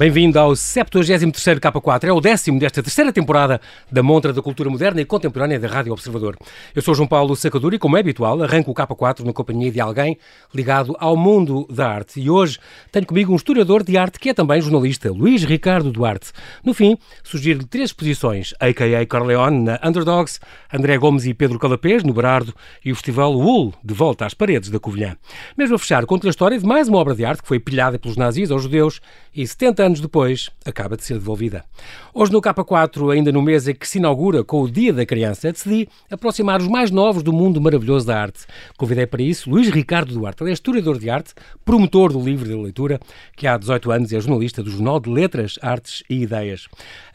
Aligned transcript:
Bem-vindo 0.00 0.38
ao 0.38 0.52
73º 0.52 1.60
K4, 1.60 2.04
é 2.04 2.12
o 2.14 2.22
décimo 2.22 2.58
desta 2.58 2.82
terceira 2.82 3.12
temporada 3.12 3.60
da 3.92 4.02
Montra 4.02 4.32
da 4.32 4.40
Cultura 4.40 4.70
Moderna 4.70 5.02
e 5.02 5.04
Contemporânea 5.04 5.60
da 5.60 5.68
Rádio 5.68 5.92
Observador. 5.92 6.38
Eu 6.74 6.80
sou 6.80 6.94
João 6.94 7.06
Paulo 7.06 7.36
Sacadura 7.36 7.74
e, 7.74 7.78
como 7.78 7.98
é 7.98 8.00
habitual, 8.00 8.42
arranco 8.42 8.70
o 8.70 8.74
K4 8.74 9.26
na 9.26 9.34
companhia 9.34 9.70
de 9.70 9.78
alguém 9.78 10.16
ligado 10.54 10.96
ao 10.98 11.18
mundo 11.18 11.66
da 11.68 11.86
arte. 11.86 12.18
E 12.18 12.30
hoje 12.30 12.58
tenho 12.90 13.04
comigo 13.04 13.30
um 13.30 13.36
historiador 13.36 13.84
de 13.84 13.98
arte 13.98 14.18
que 14.18 14.30
é 14.30 14.32
também 14.32 14.62
jornalista, 14.62 15.12
Luís 15.12 15.44
Ricardo 15.44 15.92
Duarte. 15.92 16.32
No 16.64 16.72
fim, 16.72 16.96
sugiro-lhe 17.22 17.66
três 17.66 17.90
exposições, 17.90 18.54
a.k.a. 18.58 19.04
Corleone 19.04 19.64
na 19.64 19.80
Underdogs, 19.84 20.40
André 20.72 20.96
Gomes 20.96 21.26
e 21.26 21.34
Pedro 21.34 21.58
Calapés 21.58 22.02
no 22.02 22.14
Berardo 22.14 22.54
e 22.82 22.90
o 22.90 22.94
Festival 22.94 23.34
Wool 23.34 23.74
de 23.84 23.92
volta 23.92 24.24
às 24.24 24.32
paredes 24.32 24.70
da 24.70 24.80
Covilhã. 24.80 25.14
Mesmo 25.58 25.76
a 25.76 25.78
fechar, 25.78 26.06
conta 26.06 26.26
a 26.26 26.30
história 26.30 26.58
de 26.58 26.64
mais 26.64 26.88
uma 26.88 26.96
obra 26.96 27.14
de 27.14 27.22
arte 27.22 27.42
que 27.42 27.48
foi 27.48 27.60
pilhada 27.60 27.98
pelos 27.98 28.16
nazis 28.16 28.50
aos 28.50 28.62
judeus 28.62 28.98
e 29.34 29.46
70 29.46 29.89
anos 29.89 29.89
depois 29.98 30.50
acaba 30.64 30.96
de 30.96 31.04
ser 31.04 31.14
devolvida. 31.14 31.64
Hoje 32.12 32.30
no 32.30 32.42
K4, 32.42 33.12
ainda 33.12 33.32
no 33.32 33.40
mês 33.40 33.66
em 33.66 33.74
que 33.74 33.88
se 33.88 33.98
inaugura 33.98 34.44
com 34.44 34.62
o 34.62 34.70
Dia 34.70 34.92
da 34.92 35.06
Criança, 35.06 35.50
decidi 35.50 35.88
aproximar 36.10 36.60
os 36.60 36.68
mais 36.68 36.90
novos 36.90 37.22
do 37.22 37.32
mundo 37.32 37.60
maravilhoso 37.60 38.06
da 38.06 38.20
arte. 38.20 38.40
Convidei 38.76 39.06
para 39.06 39.22
isso 39.22 39.48
Luís 39.48 39.70
Ricardo 39.70 40.12
Duarte, 40.12 40.42
ele 40.42 40.50
é 40.50 40.52
historiador 40.52 40.98
de 40.98 41.08
arte, 41.08 41.32
promotor 41.64 42.12
do 42.12 42.20
livro 42.20 42.46
de 42.46 42.54
leitura, 42.54 43.00
que 43.36 43.46
há 43.46 43.56
18 43.56 43.90
anos 43.90 44.12
é 44.12 44.20
jornalista 44.20 44.62
do 44.62 44.70
Jornal 44.70 45.00
de 45.00 45.08
Letras, 45.08 45.58
Artes 45.62 46.02
e 46.10 46.22
Ideias. 46.22 46.68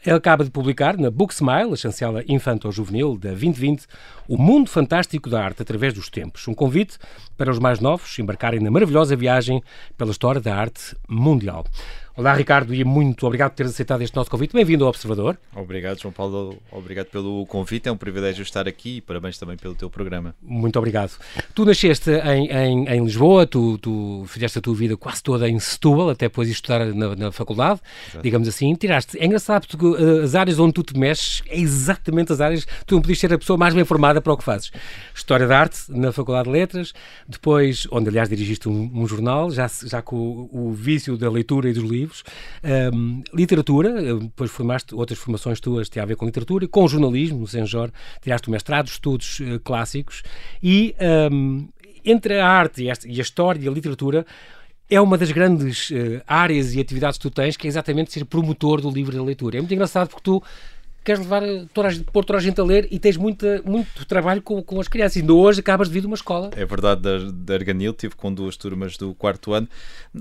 Ele 0.04 0.16
acaba 0.16 0.44
de 0.44 0.50
publicar 0.50 0.96
na 0.96 1.10
Book 1.10 1.32
Smile, 1.32 1.72
a 1.72 1.76
chancela 1.76 2.24
infanto-juvenil 2.28 3.16
da 3.16 3.30
2020, 3.30 3.86
O 4.28 4.36
Mundo 4.36 4.68
Fantástico 4.68 5.30
da 5.30 5.42
Arte 5.42 5.62
através 5.62 5.94
dos 5.94 6.08
Tempos. 6.08 6.46
Um 6.48 6.54
convite 6.54 6.98
para 7.36 7.50
os 7.50 7.58
mais 7.58 7.80
novos 7.80 8.18
embarcarem 8.18 8.60
na 8.60 8.70
maravilhosa 8.70 9.14
viagem 9.14 9.62
pela 9.96 10.10
história 10.10 10.40
da 10.40 10.54
arte 10.54 10.96
mundial. 11.08 11.64
Olá, 12.16 12.32
Ricardo, 12.32 12.74
e 12.74 12.82
muito 12.82 13.26
obrigado 13.26 13.50
por 13.50 13.56
teres 13.56 13.72
aceitado 13.72 14.00
este 14.00 14.16
nosso 14.16 14.30
convite. 14.30 14.54
Bem-vindo 14.54 14.84
ao 14.84 14.88
Observador. 14.88 15.36
Obrigado, 15.54 16.00
João 16.00 16.10
Paulo. 16.10 16.56
Obrigado 16.72 17.08
pelo 17.08 17.44
convite. 17.44 17.90
É 17.90 17.92
um 17.92 17.96
privilégio 17.98 18.42
estar 18.42 18.66
aqui 18.66 18.96
e 18.96 19.00
parabéns 19.02 19.36
também 19.36 19.58
pelo 19.58 19.74
teu 19.74 19.90
programa. 19.90 20.34
Muito 20.40 20.78
obrigado. 20.78 21.12
Tu 21.54 21.62
nasceste 21.66 22.10
em, 22.10 22.50
em, 22.50 22.88
em 22.88 23.04
Lisboa, 23.04 23.46
tu, 23.46 23.76
tu, 23.76 24.24
fizeste 24.28 24.58
a 24.58 24.62
tua 24.62 24.74
vida 24.74 24.96
quase 24.96 25.22
toda 25.22 25.46
em 25.46 25.58
Setúbal, 25.58 26.08
até 26.08 26.24
depois 26.24 26.48
de 26.48 26.54
estudar 26.54 26.86
na, 26.86 27.14
na 27.14 27.30
faculdade, 27.30 27.82
Exato. 28.08 28.22
digamos 28.22 28.48
assim. 28.48 28.74
Tiraste. 28.74 29.18
É 29.18 29.26
engraçado 29.26 29.68
porque 29.68 29.84
uh, 29.84 30.22
as 30.22 30.34
áreas 30.34 30.58
onde 30.58 30.72
tu 30.72 30.82
te 30.82 30.98
mexes 30.98 31.42
é 31.46 31.60
exatamente 31.60 32.32
as 32.32 32.40
áreas. 32.40 32.66
Tu 32.86 32.94
não 32.94 33.02
podias 33.02 33.18
ser 33.18 33.30
a 33.34 33.38
pessoa 33.38 33.58
mais 33.58 33.74
bem 33.74 33.84
formada 33.84 34.22
para 34.22 34.32
o 34.32 34.38
que 34.38 34.44
fazes. 34.44 34.72
História 35.14 35.46
da 35.46 35.58
Arte 35.58 35.80
na 35.90 36.10
Faculdade 36.12 36.48
de 36.48 36.50
Letras, 36.50 36.94
depois, 37.28 37.86
onde 37.90 38.08
aliás 38.08 38.26
dirigiste 38.26 38.70
um, 38.70 38.90
um 38.94 39.06
jornal, 39.06 39.50
já, 39.50 39.70
já 39.84 40.00
com 40.00 40.16
o, 40.16 40.70
o 40.70 40.72
vício 40.72 41.18
da 41.18 41.30
leitura 41.30 41.68
e 41.68 41.74
dos 41.74 41.84
livros 41.84 42.05
livros. 42.06 42.24
Um, 42.94 43.22
literatura, 43.34 44.18
depois 44.18 44.50
formaste 44.50 44.94
outras 44.94 45.18
formações 45.18 45.60
tuas 45.60 45.88
têm 45.88 46.02
a 46.02 46.06
ver 46.06 46.16
com 46.16 46.24
literatura, 46.24 46.66
com 46.68 46.86
jornalismo, 46.86 47.40
no 47.40 47.46
Senjor, 47.46 47.90
tiraste 48.22 48.48
o 48.48 48.50
mestrado, 48.50 48.86
estudos 48.86 49.40
uh, 49.40 49.60
clássicos, 49.60 50.22
e 50.62 50.94
um, 51.30 51.68
entre 52.04 52.38
a 52.38 52.48
arte 52.48 52.84
e 52.84 52.90
a, 52.90 52.94
e 53.04 53.18
a 53.18 53.22
história 53.22 53.60
e 53.60 53.68
a 53.68 53.70
literatura, 53.70 54.24
é 54.88 55.00
uma 55.00 55.18
das 55.18 55.32
grandes 55.32 55.90
uh, 55.90 56.22
áreas 56.26 56.74
e 56.74 56.80
atividades 56.80 57.18
que 57.18 57.22
tu 57.22 57.30
tens, 57.30 57.56
que 57.56 57.66
é 57.66 57.68
exatamente 57.68 58.12
ser 58.12 58.24
promotor 58.24 58.80
do 58.80 58.90
livro 58.90 59.16
da 59.16 59.22
leitura. 59.22 59.58
É 59.58 59.60
muito 59.60 59.74
engraçado 59.74 60.08
porque 60.08 60.22
tu 60.22 60.42
queres 61.06 61.20
levar 61.20 61.42
toda 61.72 61.88
a, 61.88 61.92
pôr 62.12 62.24
toda 62.24 62.38
a 62.40 62.42
gente 62.42 62.60
a 62.60 62.64
ler 62.64 62.88
e 62.90 62.98
tens 62.98 63.16
muita, 63.16 63.62
muito 63.64 64.04
trabalho 64.06 64.42
com, 64.42 64.60
com 64.60 64.80
as 64.80 64.88
crianças. 64.88 65.18
Ainda 65.18 65.32
hoje 65.32 65.60
acabas 65.60 65.86
de 65.86 65.94
vir 65.94 66.00
de 66.00 66.08
uma 66.08 66.16
escola. 66.16 66.50
É 66.56 66.64
verdade, 66.64 67.00
da, 67.00 67.30
da 67.32 67.54
Arganil, 67.54 67.92
tive 67.92 68.16
com 68.16 68.34
duas 68.34 68.56
turmas 68.56 68.96
do 68.96 69.14
quarto 69.14 69.52
ano. 69.52 69.68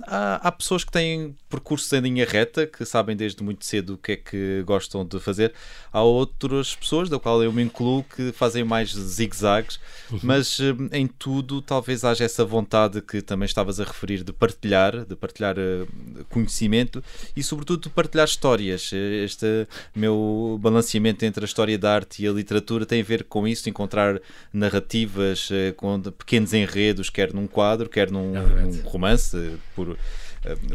Há, 0.03 0.47
há, 0.47 0.51
pessoas 0.51 0.83
que 0.83 0.91
têm 0.91 1.35
percursos 1.49 1.91
em 1.91 2.01
linha 2.01 2.23
reta, 2.23 2.67
que 2.67 2.85
sabem 2.85 3.15
desde 3.15 3.41
muito 3.43 3.65
cedo 3.65 3.95
o 3.95 3.97
que 3.97 4.11
é 4.11 4.15
que 4.15 4.63
gostam 4.63 5.03
de 5.03 5.19
fazer. 5.19 5.53
Há 5.91 6.03
outras 6.03 6.75
pessoas, 6.75 7.09
da 7.09 7.17
qual 7.17 7.41
eu 7.43 7.51
me 7.51 7.63
incluo, 7.63 8.03
que 8.03 8.31
fazem 8.31 8.63
mais 8.63 8.93
zigue-zagues, 8.93 9.79
uhum. 10.11 10.19
mas 10.21 10.59
hum, 10.59 10.87
em 10.91 11.07
tudo 11.07 11.63
talvez 11.63 12.03
haja 12.03 12.23
essa 12.23 12.45
vontade 12.45 13.01
que 13.01 13.23
também 13.23 13.47
estavas 13.47 13.79
a 13.79 13.85
referir 13.85 14.23
de 14.23 14.31
partilhar, 14.31 15.03
de 15.03 15.15
partilhar 15.15 15.55
hum, 15.57 16.23
conhecimento 16.29 17.03
e 17.35 17.41
sobretudo 17.41 17.81
de 17.81 17.89
partilhar 17.89 18.27
histórias. 18.27 18.91
Este 18.93 19.67
meu 19.95 20.59
balanço 20.61 20.74
balanceamento 20.75 21.25
entre 21.25 21.43
a 21.43 21.47
história 21.47 21.77
da 21.77 21.93
arte 21.93 22.23
e 22.23 22.27
a 22.27 22.31
literatura 22.31 22.85
tem 22.85 23.01
a 23.01 23.03
ver 23.03 23.23
com 23.23 23.47
isso, 23.47 23.69
encontrar 23.69 24.19
narrativas 24.51 25.49
eh, 25.51 25.71
com 25.71 26.01
pequenos 26.01 26.53
enredos, 26.53 27.09
quer 27.09 27.33
num 27.33 27.47
quadro, 27.47 27.89
quer 27.89 28.11
num, 28.11 28.33
num 28.33 28.81
romance, 28.83 29.57
por 29.73 29.97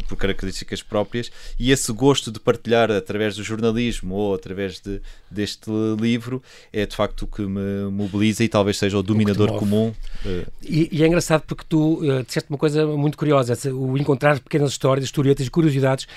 por 0.07 0.17
características 0.17 0.81
próprias, 0.81 1.31
e 1.59 1.71
esse 1.71 1.91
gosto 1.91 2.31
de 2.31 2.39
partilhar 2.39 2.91
através 2.91 3.35
do 3.35 3.43
jornalismo 3.43 4.15
ou 4.15 4.35
através 4.35 4.79
de, 4.79 5.01
deste 5.29 5.69
livro 5.99 6.41
é 6.71 6.85
de 6.85 6.95
facto 6.95 7.23
o 7.23 7.27
que 7.27 7.41
me 7.41 7.89
mobiliza 7.91 8.43
e 8.43 8.49
talvez 8.49 8.77
seja 8.77 8.97
o 8.97 9.03
dominador 9.03 9.51
o 9.51 9.57
comum. 9.57 9.93
Eh. 10.25 10.45
E, 10.61 10.89
e, 10.91 11.03
é 11.03 11.07
engraçado 11.07 11.43
porque 11.43 11.63
tu 11.67 11.99
uh, 11.99 12.23
disseste 12.23 12.49
uma 12.49 12.57
coisa 12.57 12.85
muito 12.85 13.17
curiosa, 13.17 13.57
o 13.71 13.97
encontrar 13.97 14.39
pequenas 14.39 14.71
histórias, 14.71 15.05
historietas 15.05 15.47
e 15.47 15.49
curiosidades, 15.49 16.07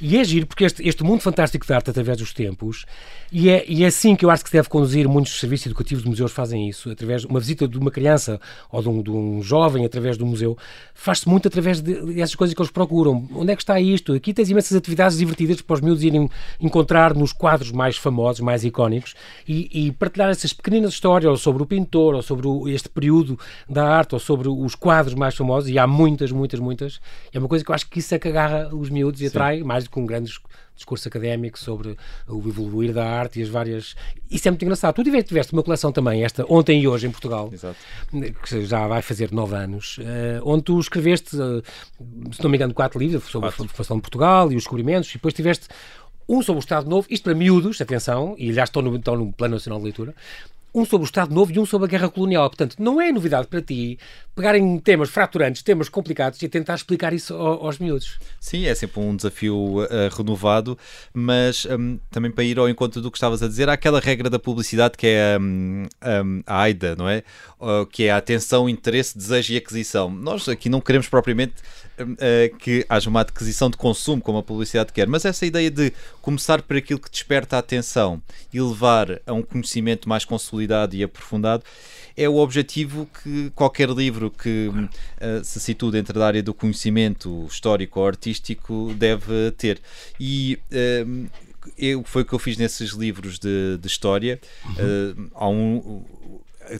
e 0.00 0.16
é 0.16 0.24
giro 0.24 0.46
porque 0.46 0.64
este, 0.64 0.86
este 0.86 1.02
mundo 1.02 1.20
fantástico 1.20 1.66
de 1.66 1.72
arte 1.72 1.90
através 1.90 2.18
dos 2.18 2.32
tempos, 2.32 2.84
e 3.30 3.48
é, 3.48 3.64
e 3.68 3.84
é 3.84 3.86
assim 3.86 4.16
que 4.16 4.24
eu 4.24 4.30
acho 4.30 4.42
que 4.42 4.50
se 4.50 4.56
deve 4.56 4.68
conduzir, 4.68 5.08
muitos 5.08 5.38
serviços 5.38 5.66
educativos 5.66 6.02
de 6.02 6.08
museus 6.10 6.32
fazem 6.32 6.68
isso, 6.68 6.90
através 6.90 7.22
de 7.22 7.28
uma 7.28 7.40
visita 7.40 7.66
de 7.66 7.78
uma 7.78 7.90
criança 7.90 8.40
ou 8.70 8.82
de 8.82 8.88
um, 8.88 9.02
de 9.02 9.10
um 9.10 9.42
jovem 9.42 9.84
através 9.84 10.16
do 10.16 10.26
museu, 10.26 10.56
faz-se 10.94 11.28
muito 11.28 11.48
através 11.48 11.80
dessas 11.80 12.34
coisas 12.34 12.54
que 12.54 12.60
eles 12.60 12.70
procuram 12.70 13.01
procuram 13.02 13.28
onde 13.34 13.52
é 13.52 13.56
que 13.56 13.62
está 13.62 13.80
isto. 13.80 14.12
Aqui 14.12 14.32
tens 14.32 14.48
imensas 14.48 14.76
atividades 14.76 15.18
divertidas 15.18 15.60
para 15.60 15.74
os 15.74 15.80
miúdos 15.80 16.02
irem 16.02 16.30
encontrar 16.60 17.14
nos 17.14 17.32
quadros 17.32 17.72
mais 17.72 17.96
famosos, 17.96 18.40
mais 18.40 18.64
icónicos 18.64 19.14
e, 19.46 19.86
e 19.86 19.92
partilhar 19.92 20.30
essas 20.30 20.52
pequeninas 20.52 20.92
histórias 20.92 21.40
sobre 21.40 21.62
o 21.62 21.66
pintor, 21.66 22.14
ou 22.14 22.22
sobre 22.22 22.46
o, 22.46 22.68
este 22.68 22.88
período 22.88 23.38
da 23.68 23.84
arte, 23.84 24.14
ou 24.14 24.20
sobre 24.20 24.48
os 24.48 24.74
quadros 24.74 25.14
mais 25.14 25.34
famosos. 25.34 25.68
E 25.68 25.78
há 25.78 25.86
muitas, 25.86 26.30
muitas, 26.30 26.60
muitas. 26.60 27.00
É 27.32 27.38
uma 27.38 27.48
coisa 27.48 27.64
que 27.64 27.70
eu 27.70 27.74
acho 27.74 27.88
que 27.88 27.98
isso 27.98 28.14
é 28.14 28.18
que 28.18 28.28
agarra 28.28 28.74
os 28.74 28.88
miúdos 28.88 29.20
e 29.20 29.24
Sim. 29.24 29.30
atrai, 29.30 29.62
mais 29.62 29.84
do 29.84 29.90
que 29.90 29.98
um 29.98 30.06
grande 30.06 30.32
discurso 30.82 31.08
académico 31.08 31.58
sobre 31.58 31.96
o 32.28 32.48
evoluir 32.48 32.92
da 32.92 33.04
arte 33.08 33.40
e 33.40 33.42
as 33.42 33.48
várias. 33.48 33.94
Isso 34.30 34.48
é 34.48 34.50
muito 34.50 34.62
engraçado. 34.62 34.94
Tu 34.94 35.04
tiveste 35.04 35.52
uma 35.52 35.62
coleção 35.62 35.92
também, 35.92 36.24
esta 36.24 36.44
ontem 36.48 36.80
e 36.80 36.88
hoje 36.88 37.06
em 37.06 37.10
Portugal, 37.10 37.50
Exato. 37.52 37.76
que 38.44 38.64
já 38.64 38.86
vai 38.86 39.02
fazer 39.02 39.32
nove 39.32 39.54
anos, 39.54 39.98
eh, 40.00 40.40
onde 40.44 40.64
tu 40.64 40.78
escreveste, 40.78 41.36
eh, 41.36 41.62
se 42.32 42.42
não 42.42 42.50
me 42.50 42.56
engano, 42.56 42.74
quatro 42.74 42.98
livros 42.98 43.24
sobre 43.30 43.48
quatro. 43.48 43.64
a 43.64 43.68
formação 43.68 43.96
de 43.96 44.02
Portugal 44.02 44.52
e 44.52 44.56
os 44.56 44.62
descobrimentos, 44.62 45.10
e 45.10 45.14
depois 45.14 45.34
tiveste 45.34 45.68
um 46.28 46.42
sobre 46.42 46.60
o 46.60 46.64
Estado 46.64 46.88
Novo, 46.88 47.06
isto 47.10 47.24
para 47.24 47.34
miúdos, 47.34 47.80
atenção, 47.80 48.34
e 48.38 48.52
já 48.52 48.64
estão 48.64 48.80
no, 48.82 48.96
estão 48.96 49.16
no 49.16 49.32
Plano 49.32 49.54
Nacional 49.54 49.78
de 49.78 49.84
Leitura, 49.84 50.14
um 50.74 50.84
sobre 50.84 51.04
o 51.04 51.06
Estado 51.06 51.34
Novo 51.34 51.52
e 51.52 51.58
um 51.58 51.66
sobre 51.66 51.86
a 51.86 51.88
Guerra 51.88 52.08
Colonial. 52.08 52.48
Portanto, 52.48 52.76
não 52.78 53.00
é 53.00 53.12
novidade 53.12 53.46
para 53.46 53.60
ti 53.60 53.98
pegarem 54.34 54.78
temas 54.78 55.10
fraturantes, 55.10 55.62
temas 55.62 55.88
complicados 55.88 56.40
e 56.42 56.48
tentar 56.48 56.74
explicar 56.74 57.12
isso 57.12 57.34
aos 57.34 57.78
miúdos. 57.78 58.18
Sim, 58.40 58.66
é 58.66 58.74
sempre 58.74 59.00
um 59.00 59.14
desafio 59.14 59.56
uh, 59.56 59.88
renovado, 60.16 60.78
mas 61.12 61.66
um, 61.66 61.98
também 62.10 62.30
para 62.30 62.44
ir 62.44 62.58
ao 62.58 62.68
encontro 62.68 63.00
do 63.02 63.10
que 63.10 63.18
estavas 63.18 63.42
a 63.42 63.48
dizer, 63.48 63.68
há 63.68 63.74
aquela 63.74 64.00
regra 64.00 64.30
da 64.30 64.38
publicidade 64.38 64.96
que 64.96 65.06
é 65.06 65.38
um, 65.38 65.84
um, 65.84 66.42
a 66.46 66.62
AIDA, 66.62 66.96
não 66.96 67.08
é? 67.08 67.22
Uh, 67.60 67.84
que 67.86 68.04
é 68.04 68.10
a 68.10 68.16
atenção, 68.16 68.68
interesse, 68.68 69.16
desejo 69.16 69.52
e 69.52 69.56
aquisição. 69.56 70.10
Nós 70.10 70.48
aqui 70.48 70.68
não 70.68 70.80
queremos 70.80 71.08
propriamente 71.08 71.54
uh, 72.00 72.56
que 72.56 72.86
haja 72.88 73.10
uma 73.10 73.20
aquisição 73.20 73.68
de 73.68 73.76
consumo, 73.76 74.22
como 74.22 74.38
a 74.38 74.42
publicidade 74.42 74.92
quer, 74.92 75.06
mas 75.06 75.26
essa 75.26 75.44
ideia 75.44 75.70
de 75.70 75.92
começar 76.22 76.62
por 76.62 76.76
aquilo 76.76 77.00
que 77.00 77.10
desperta 77.10 77.56
a 77.56 77.58
atenção 77.58 78.22
e 78.52 78.60
levar 78.60 79.20
a 79.26 79.32
um 79.32 79.42
conhecimento 79.42 80.08
mais 80.08 80.24
consolidado 80.24 80.96
e 80.96 81.02
aprofundado 81.02 81.64
é 82.16 82.28
o 82.28 82.36
objetivo 82.36 83.08
que 83.22 83.50
qualquer 83.50 83.88
livro 83.88 84.21
que 84.30 84.68
uh, 84.68 85.44
se 85.44 85.60
situa 85.60 85.90
dentro 85.92 86.18
da 86.18 86.26
área 86.26 86.42
do 86.42 86.54
conhecimento 86.54 87.46
histórico 87.46 88.00
ou 88.00 88.06
artístico 88.06 88.94
deve 88.96 89.50
ter. 89.52 89.80
E 90.18 90.58
uh, 90.70 91.30
eu, 91.78 92.02
foi 92.04 92.22
o 92.22 92.24
que 92.24 92.32
eu 92.32 92.38
fiz 92.38 92.56
nesses 92.56 92.92
livros 92.92 93.38
de, 93.38 93.78
de 93.78 93.86
história. 93.86 94.40
Uhum. 94.64 94.72
Uh, 94.72 95.30
há 95.34 95.48
um 95.48 96.04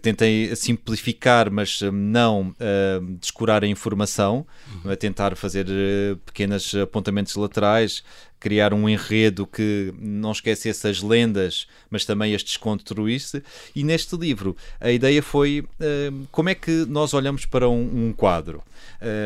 tentei 0.01 0.55
simplificar, 0.55 1.51
mas 1.51 1.81
não 1.93 2.51
uh, 2.51 3.17
descurar 3.21 3.65
a 3.65 3.67
informação, 3.67 4.47
uhum. 4.85 4.93
a 4.93 4.97
tentar 4.97 5.37
fazer 5.37 5.67
uh, 5.67 6.17
pequenos 6.19 6.75
apontamentos 6.75 7.35
laterais, 7.35 8.03
criar 8.43 8.75
um 8.75 8.89
enredo 8.89 9.47
que 9.47 9.95
não 10.01 10.33
esquecesse 10.33 10.89
as 10.89 11.01
lendas, 11.01 11.69
mas 11.89 12.05
também 12.05 12.35
as 12.35 12.43
desconstruísse. 12.43 13.41
E 13.73 13.85
neste 13.85 14.17
livro 14.17 14.57
a 14.81 14.91
ideia 14.91 15.23
foi 15.23 15.61
uh, 15.61 16.27
como 16.33 16.49
é 16.49 16.55
que 16.57 16.85
nós 16.89 17.15
olhamos 17.15 17.47
para 17.47 17.69
um, 17.69 18.09
um 18.09 18.13
quadro. 18.13 18.61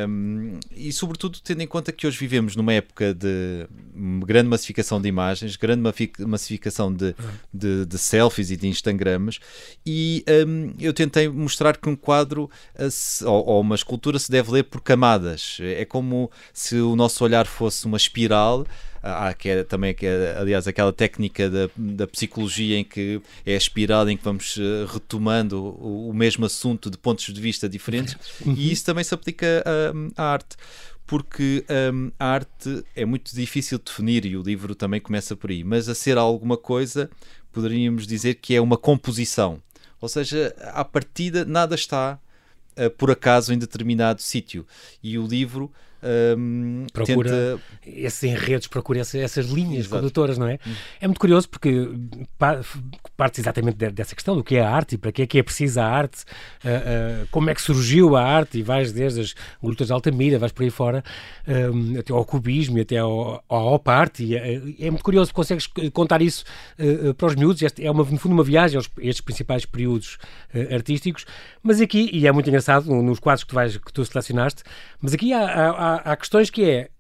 Um, 0.07 0.59
e 0.75 0.93
sobretudo 0.93 1.39
tendo 1.43 1.63
em 1.63 1.67
conta 1.67 1.93
que 1.93 2.07
hoje 2.07 2.19
vivemos 2.19 2.57
numa 2.57 2.75
época 2.75 3.15
de 3.15 3.67
grande 4.21 4.51
massificação 4.51 5.01
de 5.01 5.09
imagens, 5.09 5.57
grande 5.57 5.83
massificação 6.27 6.93
de, 6.93 7.15
de, 7.53 7.87
de 7.87 7.99
selfies 7.99 8.51
e 8.51 8.57
de 8.57 8.69
Instagrams, 8.69 9.39
e 9.87 10.25
um, 10.47 10.75
eu 10.79 10.93
tentei 10.93 11.27
mostrar 11.29 11.79
que 11.79 11.89
um 11.89 11.97
quadro 11.97 12.51
uh, 12.79 13.27
ou, 13.27 13.47
ou, 13.47 13.61
uma 13.63 13.75
escultura 13.75 14.19
se 14.19 14.31
deve 14.31 14.51
ler 14.51 14.65
por 14.65 14.83
camadas. 14.83 15.57
É 15.61 15.87
como 15.87 16.31
se 16.53 16.77
o 16.77 16.95
nosso 16.95 17.25
olhar 17.25 17.47
fosse 17.47 17.87
uma 17.87 17.97
espiral 17.97 18.67
há 19.03 19.33
que 19.35 19.49
é, 19.49 19.65
também 19.65 19.95
que 19.95 20.07
é, 20.07 20.37
aliás 20.39 20.67
aquela 20.67 20.93
técnica 20.93 21.49
da, 21.49 21.69
da 21.77 22.07
psicologia 22.07 22.79
em 22.79 22.85
que 22.85 23.21
é 23.45 23.55
a 23.55 23.57
espiral 23.57 24.09
em 24.09 24.17
que 24.17 24.25
vamos 24.25 24.57
uh, 24.57 24.87
retomando 24.93 25.63
o, 25.63 26.11
o, 26.11 26.15
mesmo 26.15 26.47
assunto 26.47 26.91
de 26.91 26.99
pontos 26.99 27.33
de 27.33 27.41
vista 27.41 27.69
diferentes. 27.69 28.17
E 28.45 28.73
isso 28.73 28.85
também 28.85 29.05
se 29.05 29.15
aplica 29.15 29.65
à 30.17 30.25
arte 30.25 30.57
porque 31.07 31.65
um, 31.93 32.11
a 32.19 32.27
arte 32.27 32.85
é 32.95 33.05
muito 33.05 33.35
difícil 33.35 33.79
de 33.79 33.85
definir 33.85 34.27
e 34.27 34.37
o 34.37 34.43
livro 34.43 34.75
também 34.75 35.01
começa 35.01 35.37
por 35.37 35.51
aí, 35.51 35.63
mas 35.63 35.89
a 35.89 35.95
ser 35.95 36.19
alguma 36.19 36.57
coisa 36.57 37.09
poderíamos 37.53 38.07
dizer 38.07 38.35
que 38.35 38.55
é 38.55 38.61
uma 38.61 38.77
composição, 38.77 39.63
ou 40.01 40.09
seja, 40.09 40.55
à 40.73 40.85
partida 40.85 41.45
nada 41.45 41.75
está 41.75 42.19
uh, 42.77 42.91
por 42.91 43.11
acaso 43.11 43.53
em 43.53 43.59
determinado 43.59 44.21
sítio. 44.21 44.67
E 45.03 45.19
o 45.19 45.27
livro 45.27 45.73
um, 46.39 46.87
procura 46.93 47.31
tenta... 47.31 47.61
esses 47.87 48.23
enredos, 48.23 48.67
procura 48.67 49.01
essas 49.01 49.47
linhas 49.47 49.87
Exato. 49.87 49.97
condutoras, 49.97 50.39
não 50.39 50.47
é? 50.47 50.59
Hum. 50.67 50.75
É 51.01 51.07
muito 51.07 51.21
curioso 51.21 51.49
porque 51.49 51.89
parte 53.17 53.41
exatamente 53.41 53.77
dessa 53.91 54.15
questão 54.15 54.37
do 54.37 54.45
que 54.45 54.57
é 54.57 54.61
a 54.61 54.71
arte 54.71 54.95
e 54.95 54.99
para 54.99 55.11
que 55.11 55.23
é 55.23 55.27
que 55.27 55.39
é 55.39 55.43
preciso 55.43 55.81
a 55.81 55.85
arte, 55.85 56.25
uh, 56.65 57.25
uh, 57.25 57.29
como 57.31 57.51
é 57.51 57.55
que 57.55 57.63
surgiu 57.63 58.17
a 58.17 58.23
arte 58.23 58.59
e 58.59 58.63
vais 58.63 58.93
desde 58.93 59.21
as 59.21 59.35
lutas 59.63 59.87
de 59.87 59.93
Altamira, 59.93 60.39
vais 60.39 60.53
por 60.53 60.63
aí 60.63 60.71
fora, 60.71 61.03
um, 61.47 61.99
até 61.99 62.13
ao 62.13 62.25
cubismo 62.25 62.79
e 62.79 62.83
até 62.83 62.99
ao, 62.99 63.43
ao 63.49 63.75
op 63.75 63.89
art 63.89 64.21
e 64.21 64.37
é, 64.37 64.61
é, 64.81 64.91
muito 64.91 65.03
curioso, 65.05 65.33
consegues 65.33 65.67
contar 65.93 66.21
isso 66.21 66.45
uh, 66.79 67.15
para 67.15 67.29
os 67.29 67.35
miúdos, 67.35 67.63
este 67.63 67.85
é 67.85 67.91
uma, 67.91 68.05
no 68.05 68.19
fundo 68.19 68.33
uma 68.33 68.45
viagem 68.45 68.77
aos 68.77 68.91
estes 68.99 69.21
principais 69.21 69.65
períodos 69.65 70.19
artísticos, 70.73 71.27
mas 71.63 71.81
aqui, 71.81 72.11
e 72.13 72.27
é 72.27 72.33
muito 72.33 72.49
engraçado 72.49 72.91
nos 73.03 73.19
quadros 73.19 73.45
que 73.45 73.51
tu, 73.51 73.55
vais, 73.55 73.77
que 73.77 73.93
tu 73.93 74.05
selecionaste, 74.05 74.63
mas 75.01 75.13
aqui 75.15 75.33
há, 75.33 75.71
há 75.71 75.96
há, 76.05 76.17
questões 76.17 76.51
que 76.51 76.65
é 76.65 76.91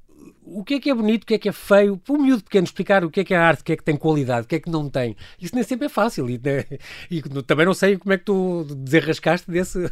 o 0.46 0.62
que 0.62 0.75
é 0.75 0.81
que 0.81 0.88
é 0.88 0.94
bonito, 0.94 1.25
o 1.25 1.26
que 1.26 1.34
é 1.34 1.38
que 1.38 1.48
é 1.48 1.52
feio, 1.52 1.96
para 1.96 2.14
um 2.14 2.22
miúdo 2.22 2.44
pequeno 2.44 2.64
explicar 2.64 3.04
o 3.04 3.10
que 3.10 3.20
é 3.20 3.25
que 3.25 3.34
é 3.34 3.37
arte, 3.37 3.62
o 3.62 3.64
que 3.64 3.72
é 3.72 3.76
que 3.76 3.82
tem 3.82 3.96
qualidade, 3.96 4.44
o 4.46 4.48
que 4.48 4.54
é 4.54 4.60
que 4.60 4.70
não 4.70 4.88
tem. 4.88 5.16
Isso 5.40 5.54
nem 5.54 5.64
sempre 5.64 5.87
é 5.87 5.88
fácil 5.88 6.31
e, 6.31 6.38
né, 6.38 6.64
e 7.10 7.20
também 7.43 7.66
não 7.66 7.75
sei 7.75 7.98
como 7.98 8.12
é 8.12 8.19
que 8.19 8.25
tu 8.25 8.64
desenrascaste 8.76 9.50
desse. 9.50 9.90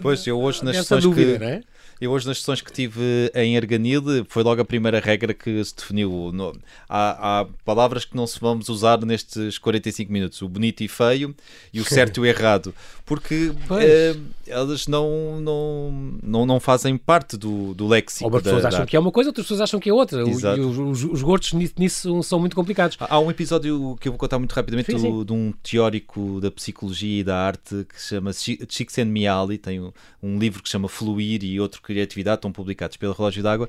Pois, 0.00 0.26
eu 0.26 0.40
hoje 0.40 0.64
nas 0.64 0.76
sessões 0.78 1.02
dúvida, 1.02 1.38
que, 1.38 1.44
é? 1.44 1.62
Eu 2.00 2.12
hoje 2.12 2.26
nas 2.26 2.38
sessões 2.38 2.62
que 2.62 2.72
tive 2.72 3.30
em 3.34 3.56
Erganil 3.56 4.02
foi 4.26 4.42
logo 4.42 4.62
a 4.62 4.64
primeira 4.64 4.98
regra 5.00 5.34
que 5.34 5.62
se 5.62 5.76
definiu. 5.76 6.30
No, 6.32 6.56
há, 6.88 7.40
há, 7.40 7.46
palavras 7.62 8.06
que 8.06 8.16
não 8.16 8.26
se 8.26 8.40
vamos 8.40 8.70
usar 8.70 9.04
nestes 9.04 9.58
45 9.58 10.10
minutos, 10.10 10.40
o 10.40 10.48
bonito 10.48 10.82
e 10.82 10.88
feio 10.88 11.34
e 11.74 11.78
o 11.78 11.84
certo 11.84 12.16
e 12.16 12.20
o 12.20 12.26
errado, 12.26 12.74
porque 13.04 13.52
eh, 13.82 14.16
elas 14.46 14.86
não, 14.86 15.40
não, 15.40 16.18
não, 16.22 16.46
não 16.46 16.60
fazem 16.60 16.96
parte 16.96 17.36
do, 17.36 17.74
do 17.74 17.86
léxico. 17.86 18.24
Algumas 18.24 18.44
pessoas 18.44 18.64
acham 18.64 18.86
que 18.86 18.96
é 18.96 19.00
uma 19.00 19.12
coisa, 19.12 19.28
outras 19.28 19.44
pessoas 19.44 19.60
acham 19.60 19.78
que 19.78 19.90
é 19.90 19.92
outra. 19.92 20.22
Exato. 20.22 20.60
Os, 20.60 20.78
os, 20.78 21.04
os 21.04 21.22
gostos 21.22 21.52
nisso 21.76 22.22
são 22.22 22.40
muito 22.40 22.56
complicados. 22.56 22.96
Há 22.98 23.18
um 23.18 23.30
episódio 23.30 23.98
que 24.00 24.08
eu 24.08 24.12
vou 24.12 24.18
contar 24.18 24.38
muito 24.38 24.52
rapidamente 24.52 24.90
sim, 24.92 24.98
sim. 24.98 25.24
de 25.24 25.32
um 25.32 25.52
teórico 25.62 26.40
da 26.40 26.50
psicologia 26.50 27.20
e 27.20 27.24
da 27.24 27.36
arte 27.36 27.84
que 27.88 28.00
se 28.00 28.08
chama 28.08 28.32
Csikszentmihalyi, 28.32 29.58
tem 29.58 29.80
um, 29.80 29.92
um 30.22 30.38
livro 30.38 30.62
que 30.62 30.68
se 30.68 30.72
chama 30.72 30.88
Fluir 30.88 31.44
e 31.44 31.60
outro 31.60 31.82
que 31.82 31.89
Criatividade, 31.90 32.38
estão 32.38 32.52
publicados 32.52 32.96
pelo 32.96 33.12
Relógio 33.12 33.42
d'Água, 33.42 33.68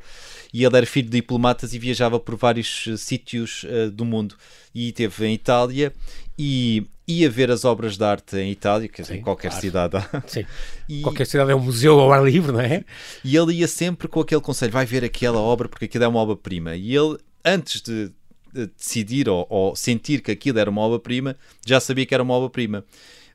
e 0.53 0.63
ele 0.63 0.77
era 0.77 0.85
filho 0.85 1.09
de 1.09 1.17
diplomatas 1.17 1.73
e 1.73 1.79
viajava 1.79 2.19
por 2.19 2.35
vários 2.35 2.85
uh, 2.85 2.97
sítios 2.97 3.63
uh, 3.63 3.89
do 3.89 4.05
mundo. 4.05 4.35
E 4.75 4.89
esteve 4.89 5.25
em 5.25 5.33
Itália 5.33 5.91
e 6.37 6.85
ia 7.07 7.29
ver 7.29 7.49
as 7.49 7.65
obras 7.65 7.97
de 7.97 8.03
arte 8.03 8.37
em 8.37 8.51
Itália, 8.51 8.87
quer 8.87 9.01
dizer, 9.01 9.15
em 9.15 9.21
qualquer 9.21 9.49
claro. 9.49 9.61
cidade. 9.61 9.97
Sim. 10.27 10.45
E, 10.87 11.01
qualquer 11.01 11.25
cidade 11.25 11.51
é 11.51 11.55
um 11.55 11.59
museu 11.59 11.99
ao 11.99 12.13
ar 12.13 12.23
livre, 12.23 12.51
não 12.51 12.61
é? 12.61 12.85
E 13.23 13.35
ele 13.35 13.55
ia 13.55 13.67
sempre 13.67 14.07
com 14.07 14.19
aquele 14.19 14.41
conselho: 14.41 14.71
vai 14.71 14.85
ver 14.85 15.03
aquela 15.03 15.39
obra 15.39 15.67
porque 15.67 15.85
aquilo 15.85 16.03
é 16.03 16.07
uma 16.07 16.19
obra-prima. 16.19 16.75
E 16.75 16.95
ele, 16.95 17.17
antes 17.43 17.81
de, 17.81 18.11
de 18.53 18.67
decidir 18.67 19.27
ou, 19.27 19.47
ou 19.49 19.75
sentir 19.75 20.21
que 20.21 20.31
aquilo 20.31 20.59
era 20.59 20.69
uma 20.69 20.81
obra-prima, 20.81 21.35
já 21.65 21.79
sabia 21.79 22.05
que 22.05 22.13
era 22.13 22.23
uma 22.23 22.35
obra-prima 22.35 22.85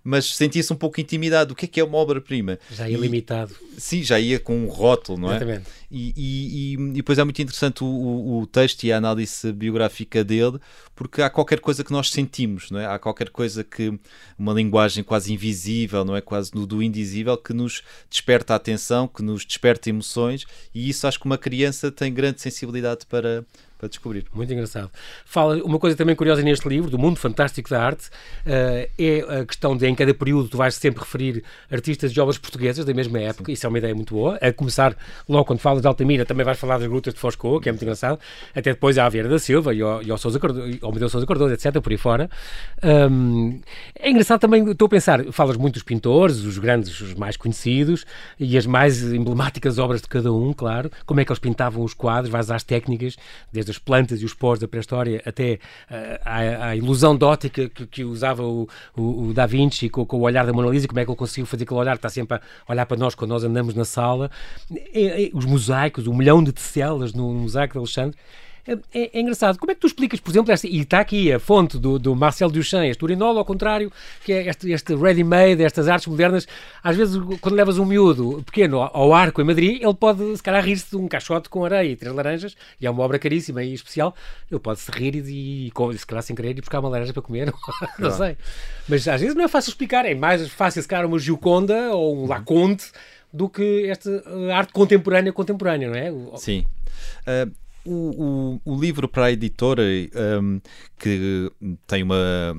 mas 0.07 0.37
sentia-se 0.37 0.73
um 0.73 0.77
pouco 0.77 1.01
intimidado. 1.01 1.53
O 1.53 1.57
que 1.57 1.65
é 1.65 1.69
que 1.69 1.81
é 1.81 1.85
uma 1.85 1.99
obra-prima? 1.99 2.61
Já 2.71 2.89
ia 2.89 2.97
e, 2.97 3.01
limitado. 3.01 3.53
Sim, 3.77 4.05
já 4.05 4.21
ia 4.21 4.39
com 4.39 4.57
um 4.57 4.69
rótulo, 4.69 5.19
não 5.19 5.33
é? 5.33 5.37
Exatamente. 5.37 5.67
E, 5.91 6.13
e, 6.17 6.75
e, 6.75 6.93
depois 6.93 7.19
é 7.19 7.25
muito 7.25 7.43
interessante 7.43 7.83
o, 7.83 7.87
o, 7.87 8.39
o, 8.41 8.47
texto 8.47 8.85
e 8.85 8.93
a 8.93 8.99
análise 8.99 9.53
biográfica 9.53 10.23
dele, 10.23 10.61
porque 10.95 11.23
há 11.23 11.29
qualquer 11.29 11.59
coisa 11.59 11.83
que 11.83 11.91
nós 11.91 12.11
sentimos, 12.11 12.71
não 12.71 12.79
é? 12.79 12.87
Há 12.87 13.01
qualquer 13.01 13.31
coisa 13.31 13.65
que, 13.65 13.99
uma 14.39 14.53
linguagem 14.53 15.03
quase 15.03 15.33
invisível, 15.33 16.05
não 16.05 16.15
é? 16.15 16.21
Quase 16.21 16.53
do, 16.53 16.65
do 16.65 16.81
indizível, 16.81 17.37
que 17.37 17.53
nos 17.53 17.83
desperta 18.09 18.53
a 18.53 18.57
atenção, 18.57 19.09
que 19.09 19.25
nos 19.25 19.45
desperta 19.45 19.91
emoções, 19.91 20.47
e 20.73 20.89
isso 20.89 21.05
acho 21.07 21.19
que 21.19 21.27
uma 21.27 21.39
criança 21.39 21.91
tem 21.91 22.15
grande 22.15 22.41
sensibilidade 22.41 23.07
para, 23.07 23.45
para 23.79 23.89
descobrir. 23.89 24.25
Muito 24.33 24.53
engraçado. 24.53 24.91
Fala 25.25 25.57
uma 25.63 25.79
coisa 25.79 25.97
também 25.97 26.15
curiosa 26.15 26.43
neste 26.43 26.69
livro, 26.69 26.91
do 26.91 26.99
mundo 26.99 27.19
fantástico 27.19 27.71
da 27.71 27.83
arte, 27.83 28.09
uh, 28.09 28.91
é 28.99 29.41
a 29.41 29.45
questão 29.45 29.77
de 29.77 29.87
em 29.87 29.95
cada 29.95 30.13
período 30.15 30.49
tu 30.49 30.57
vais 30.57 30.75
sempre 30.75 31.01
referir 31.01 31.45
artistas 31.71 32.13
de 32.13 32.21
obras 32.21 32.39
portuguesas 32.39 32.85
da 32.85 32.95
mesma 32.95 33.21
época, 33.21 33.47
Sim. 33.47 33.53
isso 33.53 33.67
é 33.67 33.69
uma 33.69 33.79
ideia 33.79 33.95
muito 33.95 34.15
boa. 34.15 34.37
A 34.37 34.53
começar 34.53 34.97
logo 35.29 35.45
quando 35.45 35.59
falas 35.59 35.83
de 35.83 35.89
Altamira, 35.89 36.25
também 36.25 36.45
vais 36.45 36.59
falar 36.59 36.79
das 36.79 36.89
grutas 36.89 37.15
de 37.15 37.21
Foscoa, 37.21 37.61
que 37.61 37.69
é 37.69 37.73
muito 37.73 37.83
engraçado, 37.83 38.19
até 38.55 38.73
depois 38.73 38.99
à 38.99 39.09
Vieira 39.09 39.29
da 39.29 39.39
Silva 39.39 39.75
e 39.75 39.83
ao, 39.83 40.03
e 40.03 40.11
ao, 40.11 40.19
Sousa 40.19 40.39
Cardoso, 40.39 40.79
ao 40.83 40.93
Medeu 40.93 41.09
Sousa 41.09 41.27
Cardoso, 41.27 41.55
etc., 41.55 41.81
por 41.81 41.93
aí 41.93 41.99
fora. 41.99 42.31
Um, 42.83 43.61
é 43.99 44.11
engraçado 44.11 44.41
também, 44.41 44.71
estou 44.71 44.87
a 44.87 44.89
pensar, 44.89 45.25
falas 45.33 45.57
muito 45.57 45.75
dos 45.75 45.83
pintores, 45.83 46.39
os 46.39 46.59
grandes, 46.59 47.01
os 47.01 47.15
mais 47.15 47.37
conhecidos 47.37 48.05
e 48.39 48.57
as 48.57 48.67
mais 48.67 49.03
emblemáticas 49.03 49.79
obras 49.79 50.01
de 50.01 50.09
cada 50.09 50.33
um, 50.33 50.53
claro, 50.53 50.91
como 51.05 51.21
é 51.21 51.25
que 51.25 51.31
eles 51.31 51.39
pintavam 51.39 51.85
os 51.85 51.95
quadros, 51.95 52.31
vais 52.31 52.51
às 52.51 52.63
técnicas, 52.63 53.17
desde 53.53 53.66
desde 53.67 53.73
as 53.73 53.79
plantas 53.79 54.23
e 54.23 54.25
os 54.25 54.33
pós 54.33 54.59
da 54.59 54.69
pré-história 54.69 55.21
até 55.27 55.59
à, 56.25 56.69
à, 56.69 56.77
ilusão 56.77 57.17
de 57.17 57.25
ótica 57.25 57.69
que, 57.69 57.87
que 57.87 58.05
usava 58.05 58.43
o, 58.43 58.69
o, 58.97 59.29
o, 59.29 59.35
Da 59.35 59.47
Vinci 59.47 59.89
com, 59.89 60.07
com, 60.07 60.19
o 60.19 60.21
olhar 60.21 60.47
da 60.47 60.53
Mona 60.53 60.71
Lisa, 60.71 60.87
como 60.87 61.01
é 61.01 61.05
que 61.05 61.11
ele 61.11 61.17
conseguiu 61.19 61.47
fazer 61.47 61.65
aquele 61.65 61.81
olhar 61.81 61.93
que 61.93 61.99
está 61.99 62.09
sempre 62.09 62.39
a 62.39 62.41
olhar 62.73 62.87
para 62.87 62.97
nós 62.97 63.15
quando 63.15 63.31
nós 63.31 63.45
andamos 63.45 63.75
na 63.75 63.85
sala. 63.85 64.31
É, 64.93 65.25
é, 65.25 65.31
os 65.35 65.45
mosaicos, 65.45 66.07
o 66.07 66.15
milhão 66.15 66.43
de 66.43 66.53
tecelas 66.53 67.13
no, 67.13 67.33
no 67.33 67.41
mosaico 67.41 67.73
de 67.73 67.79
Alexandre 67.79 68.17
é, 68.67 68.73
é, 68.93 69.11
é, 69.19 69.21
engraçado. 69.21 69.59
Como 69.59 69.71
é 69.71 69.75
que 69.75 69.81
tu 69.81 69.87
explicas, 69.87 70.19
por 70.19 70.31
exemplo, 70.31 70.53
esta, 70.53 70.67
e 70.67 70.81
está 70.81 71.01
aqui 71.01 71.33
a 71.33 71.39
fonte 71.39 71.79
do, 71.79 71.99
do 71.99 72.15
Marcel 72.17 72.51
Duchamp, 72.51 72.85
este 72.85 73.03
urinol, 73.05 73.39
ao 73.39 73.45
contrário, 73.45 73.93
que 74.25 74.33
é 74.33 74.49
este, 74.49 74.71
este 74.73 74.95
ready-made, 74.95 75.63
estas 75.63 75.89
artes 75.89 76.09
modernas, 76.09 76.47
às 76.83 76.97
vezes 76.97 77.17
quando 77.41 77.55
levas 77.55 77.79
um 77.79 77.85
miúdo 77.85 78.43
pequeno 78.45 78.81
ao 78.81 79.15
arco 79.15 79.41
em 79.41 79.45
Madrid, 79.45 79.81
ele 79.81 79.95
pode, 79.95 80.37
se 80.37 80.43
calhar, 80.43 80.65
rir-se 80.65 80.91
de 80.91 80.97
um 80.97 81.07
caixote 81.07 81.49
com 81.49 81.65
areia 81.65 81.91
e 81.91 81.97
três 81.97 82.15
laranjas, 82.15 82.57
e 82.81 82.87
é 82.87 82.91
uma 82.91 83.03
obra 83.03 83.19
caríssima 83.19 83.63
e 83.63 83.73
especial, 83.73 84.15
ele 84.51 84.61
pode 84.61 84.81
se 84.81 84.91
rir 84.91 85.15
e, 85.15 85.69
e 85.69 85.99
se 85.99 86.07
calhar 86.07 86.23
sem 86.23 86.35
querer, 86.35 86.51
ir 86.51 86.61
buscar 86.61 86.81
uma 86.81 86.89
laranja 86.89 87.13
para 87.13 87.23
comer, 87.23 87.47
não, 87.53 87.55
não 87.99 88.11
sei. 88.11 88.37
Mas 88.89 89.07
às 89.07 89.21
vezes 89.21 89.37
não 89.37 89.45
é 89.45 89.49
fácil 89.49 89.71
explicar, 89.71 90.05
é 90.05 90.15
mais 90.15 90.49
fácil, 90.49 90.83
se 90.83 90.89
calhar, 90.89 91.07
uma 91.07 91.19
Gioconda 91.19 91.95
ou 91.95 92.25
um 92.25 92.27
Laconte 92.27 92.91
do 93.33 93.49
que 93.49 93.87
esta 93.89 94.23
arte 94.55 94.73
contemporânea 94.73 95.33
contemporânea, 95.33 95.89
não 95.89 95.97
é? 95.97 96.39
Sim. 96.39 96.65
Uh, 97.27 97.53
o, 97.87 98.61
o, 98.65 98.73
o 98.73 98.81
livro 98.81 99.09
para 99.09 99.27
a 99.27 99.33
editora, 99.33 99.83
um, 100.43 100.61
que 100.99 101.51
tem 101.87 102.03
uma 102.03 102.55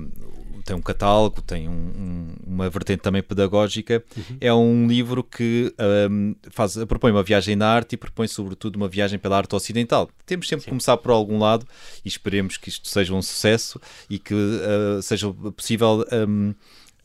tem 0.68 0.76
um 0.76 0.82
catálogo, 0.82 1.40
tem 1.40 1.66
um, 1.66 1.72
um, 1.72 2.26
uma 2.46 2.68
vertente 2.68 3.00
também 3.00 3.22
pedagógica. 3.22 4.04
Uhum. 4.14 4.36
É 4.38 4.52
um 4.52 4.86
livro 4.86 5.24
que 5.24 5.74
um, 6.10 6.34
faz, 6.50 6.76
propõe 6.84 7.10
uma 7.10 7.22
viagem 7.22 7.56
na 7.56 7.66
arte 7.66 7.94
e 7.94 7.96
propõe, 7.96 8.28
sobretudo, 8.28 8.76
uma 8.76 8.88
viagem 8.88 9.18
pela 9.18 9.38
arte 9.38 9.54
ocidental. 9.54 10.10
Temos 10.26 10.46
sempre 10.46 10.64
que 10.64 10.70
começar 10.70 10.98
por 10.98 11.10
algum 11.10 11.38
lado 11.38 11.66
e 12.04 12.08
esperemos 12.08 12.58
que 12.58 12.68
isto 12.68 12.86
seja 12.86 13.14
um 13.14 13.22
sucesso 13.22 13.80
e 14.10 14.18
que 14.18 14.34
uh, 14.34 15.00
seja 15.00 15.32
possível. 15.32 16.04
Um, 16.12 16.54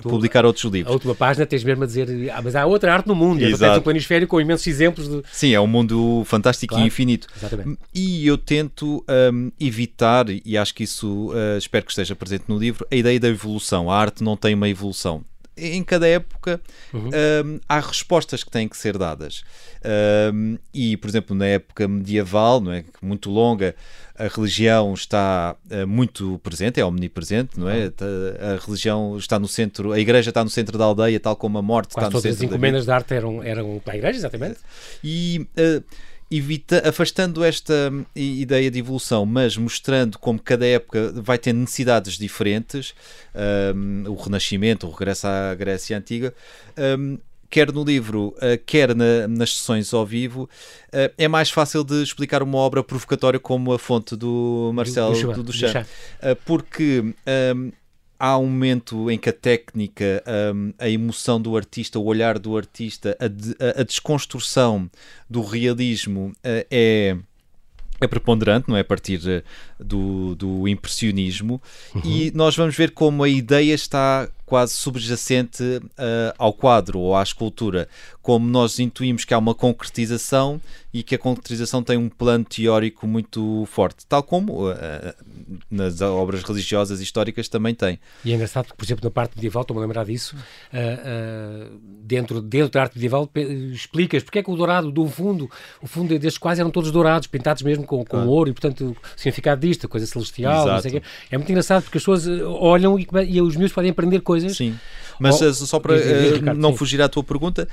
Tu, 0.01 0.09
publicar 0.09 0.45
outros 0.45 0.65
livros. 0.65 0.89
A 0.89 0.93
última 0.93 1.15
página 1.15 1.45
tens 1.45 1.63
mesmo 1.63 1.83
a 1.83 1.87
dizer, 1.87 2.31
ah, 2.31 2.41
mas 2.41 2.55
há 2.55 2.65
outra 2.65 2.93
arte 2.93 3.07
no 3.07 3.15
mundo, 3.15 3.41
e 3.41 3.57
tens 3.57 3.77
um 3.77 3.81
planisfério 3.81 4.27
com 4.27 4.41
imensos 4.41 4.65
exemplos 4.67 5.07
de... 5.07 5.21
Sim, 5.31 5.53
é 5.53 5.61
um 5.61 5.67
mundo 5.67 6.23
fantástico 6.25 6.73
claro. 6.73 6.83
e 6.83 6.87
infinito. 6.87 7.27
Exatamente. 7.37 7.79
E 7.93 8.25
eu 8.27 8.37
tento 8.37 9.05
um, 9.31 9.51
evitar, 9.59 10.25
e 10.29 10.57
acho 10.57 10.73
que 10.73 10.83
isso 10.83 11.31
uh, 11.31 11.57
espero 11.57 11.85
que 11.85 11.91
esteja 11.91 12.15
presente 12.15 12.45
no 12.47 12.57
livro, 12.57 12.85
a 12.91 12.95
ideia 12.95 13.19
da 13.19 13.29
evolução. 13.29 13.89
A 13.89 13.97
arte 13.97 14.23
não 14.23 14.35
tem 14.35 14.55
uma 14.55 14.67
evolução 14.67 15.23
em 15.55 15.83
cada 15.83 16.07
época 16.07 16.59
uhum. 16.93 17.09
um, 17.09 17.59
há 17.67 17.79
respostas 17.79 18.43
que 18.43 18.49
têm 18.49 18.67
que 18.67 18.77
ser 18.77 18.97
dadas. 18.97 19.43
Um, 20.33 20.57
e, 20.73 20.97
por 20.97 21.09
exemplo, 21.09 21.35
na 21.35 21.45
época 21.45 21.87
medieval, 21.87 22.59
não 22.59 22.71
é? 22.71 22.83
muito 23.01 23.29
longa, 23.29 23.75
a 24.17 24.27
religião 24.27 24.93
está 24.93 25.55
uh, 25.71 25.87
muito 25.87 26.39
presente, 26.43 26.79
é 26.79 26.85
omnipresente, 26.85 27.59
não 27.59 27.69
é? 27.69 27.85
Uhum. 27.85 28.55
A 28.55 28.65
religião 28.65 29.17
está 29.17 29.37
no 29.37 29.47
centro, 29.47 29.91
a 29.91 29.99
igreja 29.99 30.29
está 30.29 30.43
no 30.43 30.49
centro 30.49 30.77
da 30.77 30.85
aldeia, 30.85 31.19
tal 31.19 31.35
como 31.35 31.57
a 31.57 31.61
morte 31.61 31.93
Quase 31.93 32.07
está 32.07 32.17
no 32.17 32.21
centro 32.21 32.39
da 32.39 32.45
as 32.45 32.51
encomendas 32.51 32.85
de 32.85 32.91
arte 32.91 33.13
eram, 33.13 33.43
eram 33.43 33.81
para 33.83 33.93
a 33.93 33.97
igreja, 33.97 34.17
exatamente. 34.17 34.57
E... 35.03 35.47
Uh, 35.57 35.83
evita, 36.37 36.87
afastando 36.87 37.43
esta 37.43 37.89
hum, 37.91 38.05
ideia 38.15 38.69
de 38.69 38.79
evolução, 38.79 39.25
mas 39.25 39.57
mostrando 39.57 40.17
como 40.17 40.39
cada 40.39 40.65
época 40.65 41.11
vai 41.15 41.37
ter 41.37 41.53
necessidades 41.53 42.17
diferentes, 42.17 42.93
um, 43.75 44.09
o 44.09 44.15
Renascimento, 44.15 44.87
o 44.87 44.91
regresso 44.91 45.27
à 45.27 45.53
Grécia 45.55 45.97
Antiga, 45.97 46.33
um, 46.97 47.17
quer 47.49 47.71
no 47.71 47.83
livro, 47.83 48.35
quer 48.65 48.95
na, 48.95 49.27
nas 49.27 49.55
sessões 49.55 49.93
ao 49.93 50.03
vivo, 50.03 50.49
é 51.15 51.27
mais 51.27 51.51
fácil 51.51 51.83
de 51.83 52.01
explicar 52.01 52.41
uma 52.41 52.57
obra 52.57 52.83
provocatória 52.83 53.39
como 53.39 53.71
A 53.71 53.77
Fonte 53.77 54.15
do 54.15 54.71
Marcelo 54.73 55.33
do 55.33 55.43
Duchamp. 55.43 55.85
Porque 56.45 57.13
um, 57.55 57.71
há 58.23 58.37
um 58.37 58.45
momento 58.45 59.11
em 59.11 59.17
que 59.17 59.27
a 59.27 59.33
técnica, 59.33 60.23
um, 60.55 60.71
a 60.79 60.87
emoção 60.87 61.41
do 61.41 61.57
artista, 61.57 61.99
o 61.99 62.05
olhar 62.05 62.39
do 62.39 62.55
artista, 62.55 63.17
a, 63.19 63.27
de, 63.27 63.53
a, 63.59 63.81
a 63.81 63.83
desconstrução 63.83 64.89
do 65.29 65.41
realismo 65.41 66.31
uh, 66.37 66.65
é 66.71 67.17
é 68.01 68.07
preponderante, 68.07 68.67
não 68.67 68.75
é? 68.75 68.81
A 68.81 68.83
partir 68.83 69.21
eh, 69.25 69.43
do, 69.79 70.35
do 70.35 70.67
impressionismo, 70.67 71.61
uhum. 71.95 72.01
e 72.03 72.31
nós 72.35 72.53
vamos 72.53 72.75
ver 72.75 72.91
como 72.91 73.23
a 73.23 73.29
ideia 73.29 73.73
está 73.73 74.27
quase 74.45 74.73
subjacente 74.73 75.63
uh, 75.63 76.33
ao 76.37 76.51
quadro 76.51 76.99
ou 76.99 77.15
à 77.15 77.23
escultura, 77.23 77.87
como 78.21 78.45
nós 78.49 78.77
intuímos 78.77 79.23
que 79.23 79.33
há 79.33 79.37
uma 79.37 79.55
concretização 79.55 80.59
e 80.93 81.01
que 81.01 81.15
a 81.15 81.17
concretização 81.17 81.81
tem 81.81 81.97
um 81.97 82.07
plano 82.07 82.45
teórico 82.45 83.07
muito 83.07 83.65
forte, 83.65 84.05
tal 84.05 84.21
como 84.21 84.69
uh, 84.69 84.75
nas 85.69 86.01
obras 86.01 86.43
religiosas 86.43 86.99
e 86.99 87.03
históricas 87.03 87.49
também 87.49 87.73
tem. 87.73 87.99
E 88.23 88.31
é 88.31 88.35
engraçado 88.35 88.67
que, 88.67 88.75
por 88.75 88.85
exemplo, 88.85 89.03
na 89.03 89.09
parte 89.09 89.35
medieval, 89.35 89.63
estou-me 89.63 89.81
a 89.81 89.85
lembrar 89.85 90.05
disso, 90.05 90.35
uh, 90.35 91.79
dentro, 91.81 92.39
dentro 92.41 92.69
da 92.69 92.81
arte 92.83 92.95
medieval 92.95 93.27
explicas 93.73 94.21
porque 94.21 94.39
é 94.39 94.43
que 94.43 94.51
o 94.51 94.55
dourado 94.55 94.91
do 94.91 95.07
fundo, 95.07 95.49
o 95.81 95.87
fundo 95.87 96.09
destes 96.19 96.37
quase 96.37 96.61
eram 96.61 96.69
todos 96.69 96.91
dourados, 96.91 97.27
pintados 97.27 97.63
mesmo 97.63 97.85
com, 97.85 98.05
com 98.05 98.17
ah. 98.17 98.25
ouro, 98.25 98.51
e 98.51 98.53
portanto 98.53 98.91
o 98.91 99.19
significado 99.19 99.61
disto, 99.61 99.87
a 99.87 99.89
coisa 99.89 100.05
celestial, 100.05 100.67
é 101.31 101.37
muito 101.37 101.49
engraçado 101.49 101.83
porque 101.83 101.97
as 101.97 102.03
pessoas 102.03 102.27
olham 102.27 102.99
e, 102.99 103.07
e 103.29 103.41
os 103.41 103.55
meus 103.55 103.71
podem 103.71 103.89
aprender 103.89 104.19
coisas. 104.21 104.55
Sim, 104.55 104.77
mas 105.19 105.41
oh, 105.41 105.53
só 105.53 105.79
para 105.79 105.95
uh, 105.95 106.53
não 106.55 106.71
sim. 106.71 106.77
fugir 106.77 107.01
à 107.01 107.09
tua 107.09 107.23
pergunta, 107.23 107.67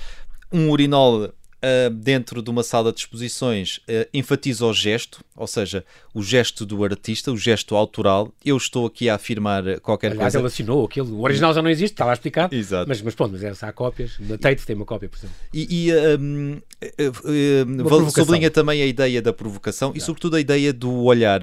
um 0.51 0.71
urinol 0.71 1.31
Uh, 1.63 1.91
dentro 1.91 2.41
de 2.43 2.49
uma 2.49 2.63
sala 2.63 2.91
de 2.91 3.01
exposições 3.01 3.79
uh, 3.79 4.09
enfatiza 4.15 4.65
o 4.65 4.73
gesto, 4.73 5.23
ou 5.37 5.47
seja, 5.47 5.85
o 6.15 6.23
gesto 6.23 6.65
do 6.65 6.83
artista, 6.83 7.31
o 7.31 7.37
gesto 7.37 7.77
autoral. 7.77 8.33
Eu 8.43 8.57
estou 8.57 8.87
aqui 8.87 9.11
a 9.11 9.17
afirmar 9.17 9.79
qualquer 9.81 10.13
Aliás, 10.13 10.33
coisa. 10.33 10.39
ele 10.39 10.47
assinou 10.47 10.87
aquilo. 10.87 11.15
O 11.15 11.23
original 11.23 11.53
já 11.53 11.61
não 11.61 11.69
existe, 11.69 11.93
está 11.93 12.07
lá 12.07 12.15
explicado. 12.15 12.55
Exato. 12.55 12.89
Mas, 12.89 13.03
mas 13.03 13.15
pronto, 13.15 13.39
mas 13.39 13.63
há 13.63 13.73
cópias. 13.73 14.17
Da 14.21 14.39
Tate 14.39 14.65
tem 14.65 14.75
uma 14.75 14.87
cópia, 14.87 15.11
por 15.11 15.19
exemplo. 15.19 15.37
E, 15.53 15.89
e 15.89 15.93
um, 16.19 16.61
uh, 16.83 18.11
sublinha 18.11 18.51
também 18.51 18.81
a 18.81 18.87
ideia 18.87 19.21
da 19.21 19.33
provocação 19.33 19.93
e, 19.95 20.01
sobretudo, 20.01 20.37
a 20.37 20.41
ideia 20.41 20.73
do 20.73 21.03
olhar. 21.03 21.43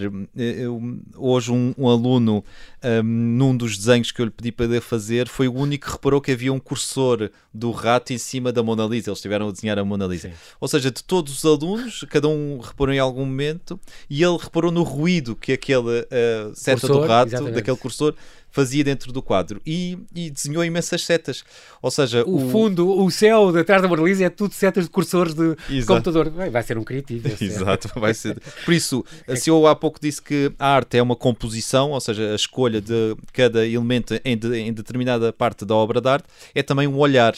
hoje, 1.15 1.51
um, 1.51 1.75
um 1.77 1.87
aluno 1.87 2.43
um, 2.83 3.03
num 3.03 3.55
dos 3.55 3.77
desenhos 3.77 4.11
que 4.11 4.21
eu 4.21 4.25
lhe 4.25 4.31
pedi 4.31 4.51
para 4.51 4.65
ele 4.65 4.81
fazer, 4.81 5.27
foi 5.27 5.47
o 5.47 5.53
único 5.53 5.87
que 5.87 5.91
reparou 5.91 6.21
que 6.21 6.31
havia 6.31 6.53
um 6.53 6.59
cursor 6.59 7.29
do 7.53 7.71
rato 7.71 8.13
em 8.13 8.17
cima 8.17 8.51
da 8.51 8.61
Mona 8.61 8.85
Lisa. 8.85 9.09
Eles 9.09 9.19
estiveram 9.19 9.49
a 9.49 9.51
desenhar 9.51 9.77
a 9.79 9.85
Mona 9.85 10.06
Sim. 10.15 10.31
Ou 10.59 10.67
seja, 10.67 10.91
de 10.91 11.03
todos 11.03 11.37
os 11.37 11.45
alunos, 11.45 12.05
cada 12.09 12.27
um 12.27 12.59
reparou 12.59 12.93
em 12.93 12.99
algum 12.99 13.25
momento 13.25 13.79
e 14.09 14.23
ele 14.23 14.37
reparou 14.37 14.71
no 14.71 14.83
ruído 14.83 15.35
que 15.35 15.53
aquele 15.53 15.79
uh, 15.79 16.55
seta 16.55 16.81
cursor, 16.81 17.01
do 17.01 17.07
rato, 17.07 17.29
exatamente. 17.29 17.55
daquele 17.55 17.77
cursor, 17.77 18.15
fazia 18.51 18.83
dentro 18.83 19.11
do 19.11 19.21
quadro 19.21 19.61
e, 19.65 19.97
e, 20.15 20.29
desenhou 20.29 20.63
imensas 20.63 21.05
setas. 21.05 21.43
Ou 21.81 21.91
seja, 21.91 22.23
o, 22.25 22.35
o, 22.35 22.49
fundo, 22.49 22.89
o 22.89 23.11
céu 23.11 23.51
de 23.51 23.63
trás 23.63 23.81
da 23.81 23.87
Mona 23.87 24.01
Lisa 24.03 24.25
é 24.25 24.29
tudo 24.29 24.53
setas 24.53 24.85
de 24.85 24.89
cursores 24.89 25.33
de, 25.33 25.55
de 25.69 25.85
computador. 25.85 26.29
Vai 26.29 26.63
ser 26.63 26.77
um 26.77 26.83
criativo. 26.83 27.27
Exato, 27.39 27.89
vai 27.99 28.13
ser. 28.13 28.39
Por 28.65 28.73
isso, 28.73 29.05
se 29.35 29.49
eu 29.49 29.67
há 29.67 29.75
pouco 29.75 29.99
disse 30.01 30.21
que 30.21 30.51
a 30.57 30.67
arte 30.67 30.97
é 30.97 31.01
uma 31.01 31.15
composição, 31.15 31.91
ou 31.91 31.99
seja, 31.99 32.31
a 32.31 32.35
escolha 32.35 32.81
de 32.81 33.15
cada 33.33 33.65
elemento 33.65 34.19
em, 34.23 34.37
de, 34.37 34.57
em 34.57 34.73
determinada 34.73 35.31
parte 35.31 35.65
da 35.65 35.75
obra 35.75 36.01
de 36.01 36.09
arte, 36.09 36.27
é 36.55 36.63
também 36.63 36.87
um 36.87 36.97
olhar. 36.97 37.35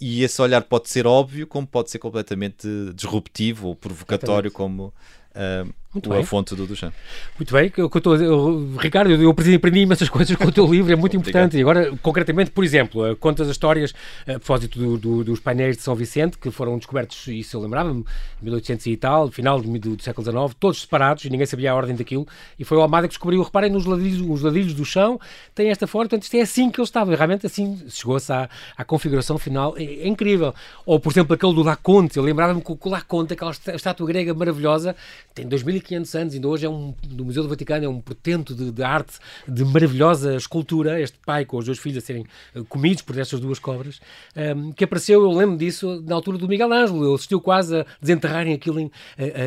E 0.00 0.22
esse 0.22 0.40
olhar 0.40 0.62
pode 0.62 0.88
ser 0.88 1.06
óbvio, 1.06 1.46
como 1.46 1.66
pode 1.66 1.90
ser 1.90 1.98
completamente 1.98 2.68
disruptivo 2.94 3.68
ou 3.68 3.76
provocatório, 3.76 4.50
como 4.50 4.92
uh, 5.34 5.72
muito 5.92 6.06
o 6.06 6.10
bem. 6.10 6.22
a 6.22 6.26
fonte 6.26 6.54
do 6.54 6.66
Duchamp. 6.66 6.94
Muito 7.38 7.52
bem, 7.52 7.72
eu, 7.76 7.90
eu, 7.92 8.16
eu, 8.16 8.76
Ricardo, 8.78 9.10
eu, 9.10 9.22
eu 9.22 9.30
aprendi 9.30 9.80
imensas 9.80 10.08
coisas 10.10 10.34
com 10.36 10.46
o 10.46 10.52
teu 10.52 10.66
livro, 10.66 10.92
é 10.92 10.96
muito 10.96 11.16
importante. 11.16 11.56
e 11.56 11.60
agora, 11.60 11.94
concretamente, 12.00 12.50
por 12.50 12.64
exemplo, 12.64 13.06
eh, 13.06 13.14
contas 13.14 13.46
as 13.48 13.52
histórias 13.52 13.92
a 14.26 14.32
propósito 14.32 14.78
do, 14.78 14.98
do, 14.98 15.24
dos 15.24 15.40
painéis 15.40 15.76
de 15.76 15.82
São 15.82 15.94
Vicente, 15.94 16.38
que 16.38 16.50
foram 16.50 16.78
descobertos, 16.78 17.26
isso 17.28 17.56
eu 17.56 17.60
lembrava-me, 17.60 18.04
1800 18.40 18.86
e 18.86 18.96
tal, 18.96 19.30
final 19.30 19.60
do, 19.60 19.78
do, 19.78 20.02
século 20.02 20.24
XIX, 20.24 20.56
todos 20.58 20.80
separados, 20.80 21.24
e 21.24 21.30
ninguém 21.30 21.46
sabia 21.46 21.72
a 21.72 21.74
ordem 21.74 21.94
daquilo, 21.94 22.26
e 22.58 22.64
foi 22.64 22.78
o 22.78 22.80
Almada 22.80 23.06
que 23.06 23.12
descobriu, 23.12 23.42
reparem 23.42 23.70
nos 23.70 23.84
ladrilhos, 23.84 24.20
os 24.20 24.42
ladrilhos 24.42 24.74
do 24.74 24.84
chão, 24.84 25.20
tem 25.54 25.70
esta 25.70 25.86
forma, 25.86 26.08
portanto, 26.08 26.22
isto 26.22 26.36
é 26.36 26.40
assim 26.40 26.70
que 26.70 26.80
ele 26.80 26.86
estava, 26.86 27.12
e 27.12 27.16
realmente 27.16 27.46
assim 27.46 27.82
chegou-se 27.88 28.32
à, 28.32 28.48
à, 28.76 28.84
configuração 28.84 29.38
final, 29.38 29.74
é, 29.76 29.84
é, 29.84 30.08
incrível. 30.08 30.54
Ou, 30.86 30.98
por 30.98 31.12
exemplo, 31.12 31.34
aquele 31.34 31.54
do 31.54 31.62
Laconte, 31.62 32.16
eu 32.16 32.22
lembrava-me 32.22 32.62
que 32.62 32.72
o 32.72 32.88
Laconte, 32.88 33.34
aquela 33.34 33.50
estátua 33.50 34.06
grega 34.06 34.32
maravilhosa, 34.32 34.96
tem 35.34 35.46
2500 35.82 36.14
anos, 36.14 36.34
ainda 36.34 36.48
hoje 36.48 36.66
é 36.66 36.70
um, 36.70 36.94
do 37.04 37.24
Museu 37.24 37.42
do 37.42 37.48
Vaticano, 37.48 37.84
é 37.84 37.88
um 37.88 38.00
portento 38.00 38.54
de, 38.54 38.70
de 38.70 38.82
arte, 38.82 39.18
de 39.46 39.64
maravilhosa 39.64 40.34
escultura, 40.34 41.00
este 41.00 41.18
pai 41.24 41.44
com 41.44 41.58
os 41.58 41.66
dois 41.66 41.78
filhos 41.78 42.02
a 42.02 42.06
serem 42.06 42.24
uh, 42.54 42.64
comidos 42.64 43.02
por 43.02 43.18
estas 43.18 43.40
duas 43.40 43.58
cobras, 43.58 44.00
um, 44.36 44.40
ehm, 44.40 44.72
que 44.72 44.84
apareceu, 44.84 45.22
eu 45.22 45.30
lembro 45.30 45.56
disso, 45.56 46.02
na 46.06 46.14
altura 46.14 46.38
do 46.38 46.48
Miguel 46.48 46.72
Ângelo, 46.72 47.04
ele 47.04 47.14
assistiu 47.14 47.40
quase 47.40 47.80
a 47.80 47.86
desenterrarem 48.00 48.54
aquilo 48.54 48.80
em, 48.80 48.90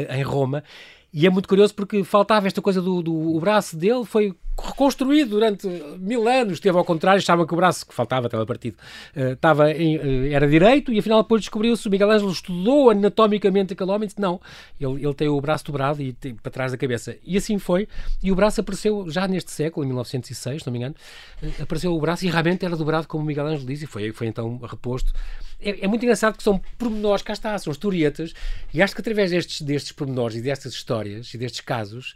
em 0.10 0.24
Roma, 0.24 0.64
e 1.18 1.26
é 1.26 1.30
muito 1.30 1.48
curioso 1.48 1.74
porque 1.74 2.04
faltava 2.04 2.46
esta 2.46 2.62
coisa 2.62 2.82
do, 2.82 3.02
do 3.02 3.40
braço 3.40 3.78
dele, 3.78 4.04
foi 4.04 4.36
reconstruído 4.58 5.32
durante 5.32 5.68
mil 6.00 6.28
anos, 6.28 6.54
esteve 6.54 6.78
ao 6.78 6.86
contrário, 6.86 7.20
achava 7.20 7.46
que 7.46 7.54
o 7.54 7.58
braço 7.58 7.86
que 7.86 7.94
faltava, 7.94 8.28
estava 8.28 8.46
partido, 8.46 8.78
uh, 9.16 9.34
estava 9.34 9.72
em, 9.72 9.98
uh, 9.98 10.34
era 10.34 10.48
direito 10.48 10.92
e 10.94 11.00
afinal 11.00 11.22
depois 11.24 11.42
descobriu-se, 11.42 11.90
Miguel 11.90 12.12
Ângelo 12.12 12.32
estudou 12.32 12.90
anatomicamente 12.90 13.74
aquele 13.74 13.92
homem 13.92 14.08
disse 14.08 14.20
não, 14.20 14.40
ele, 14.80 15.06
ele 15.06 15.14
tem 15.14 15.28
o 15.28 15.40
braço 15.42 15.66
dobrado 15.66 16.02
e 16.02 16.14
tem, 16.14 16.36
para 16.36 16.52
trás 16.52 16.72
da 16.72 16.78
cabeça. 16.78 17.16
E 17.24 17.38
assim 17.38 17.60
foi, 17.60 17.88
e 18.24 18.32
o 18.32 18.36
braço 18.36 18.62
apareceu 18.62 19.10
já 19.10 19.28
neste 19.28 19.52
século, 19.52 19.86
em 19.86 19.88
1906, 19.88 20.62
se 20.62 20.68
não 20.68 20.72
me 20.72 20.80
engano, 20.80 20.96
uh, 21.44 21.64
apareceu 21.64 21.94
o 21.94 22.00
braço 22.00 22.26
e 22.26 22.30
realmente 22.30 22.66
era 22.66 22.76
dobrado 22.76 23.08
como 23.08 23.26
Miguel 23.26 23.48
Ângelo 23.48 23.66
diz 23.66 23.82
e 23.82 23.86
foi, 23.86 24.12
foi 24.12 24.28
então 24.28 24.58
reposto. 24.58 25.14
É, 25.60 25.86
é, 25.86 25.88
muito 25.88 26.04
engraçado 26.04 26.38
que 26.38 26.44
são 26.44 26.62
pormenores, 26.78 27.24
cá 27.24 27.34
está, 27.34 27.58
são 27.58 27.72
historietas, 27.72 28.34
e 28.74 28.82
acho 28.82 28.94
que 28.94 29.02
através 29.02 29.32
destes, 29.32 29.62
destes 29.62 29.92
pormenores 29.92 30.38
e 30.38 30.42
destas 30.42 30.74
histórias 30.74 31.34
e 31.34 31.38
destes 31.38 31.62
casos, 31.62 32.14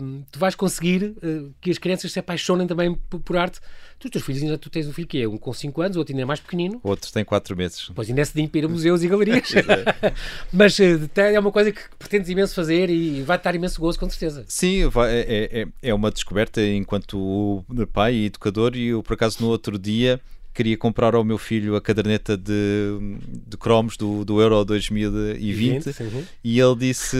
um, 0.00 0.22
tu 0.30 0.38
vais 0.38 0.54
conseguir 0.54 1.14
que 1.64 1.70
as 1.70 1.78
crianças 1.78 2.12
se 2.12 2.18
apaixonem 2.18 2.66
também 2.66 2.94
por, 2.94 3.18
por 3.20 3.38
arte. 3.38 3.58
Tu, 3.98 4.04
os 4.04 4.10
teus 4.10 4.24
filhos 4.24 4.42
ainda 4.42 4.58
tu 4.58 4.68
tens 4.68 4.86
um 4.86 4.92
filho 4.92 5.08
que 5.08 5.22
é 5.22 5.26
um 5.26 5.38
com 5.38 5.50
5 5.50 5.80
anos, 5.80 5.96
outro 5.96 6.12
ainda 6.12 6.22
é 6.22 6.24
mais 6.26 6.38
pequenino. 6.38 6.78
Outro 6.82 7.10
tem 7.10 7.24
4 7.24 7.56
meses. 7.56 7.90
Pois 7.94 8.06
ainda 8.06 8.20
é 8.20 8.24
cedinho 8.26 8.50
para 8.50 8.58
ir 8.58 8.64
a 8.66 8.68
museus 8.68 9.02
e 9.02 9.08
galerias. 9.08 9.50
Mas 10.52 10.78
uh, 10.78 11.10
é 11.16 11.40
uma 11.40 11.50
coisa 11.50 11.72
que 11.72 11.80
pretendes 11.98 12.28
imenso 12.28 12.54
fazer 12.54 12.90
e 12.90 13.22
vai 13.22 13.40
dar 13.40 13.54
imenso 13.54 13.80
gozo, 13.80 13.98
com 13.98 14.08
certeza. 14.10 14.44
Sim, 14.46 14.88
vai, 14.88 15.10
é, 15.10 15.62
é, 15.62 15.66
é 15.82 15.94
uma 15.94 16.10
descoberta 16.10 16.60
enquanto 16.60 17.64
pai 17.94 18.14
e 18.14 18.26
educador, 18.26 18.76
e 18.76 18.88
eu, 18.88 19.02
por 19.02 19.14
acaso, 19.14 19.38
no 19.40 19.48
outro 19.48 19.78
dia 19.78 20.20
queria 20.54 20.76
comprar 20.76 21.14
ao 21.14 21.24
meu 21.24 21.36
filho 21.36 21.74
a 21.74 21.80
caderneta 21.80 22.36
de, 22.36 22.98
de 23.46 23.56
cromos 23.56 23.96
do, 23.96 24.24
do 24.24 24.40
Euro 24.40 24.64
2020 24.64 25.84
20, 25.84 26.28
e 26.42 26.60
ele 26.60 26.76
disse 26.76 27.16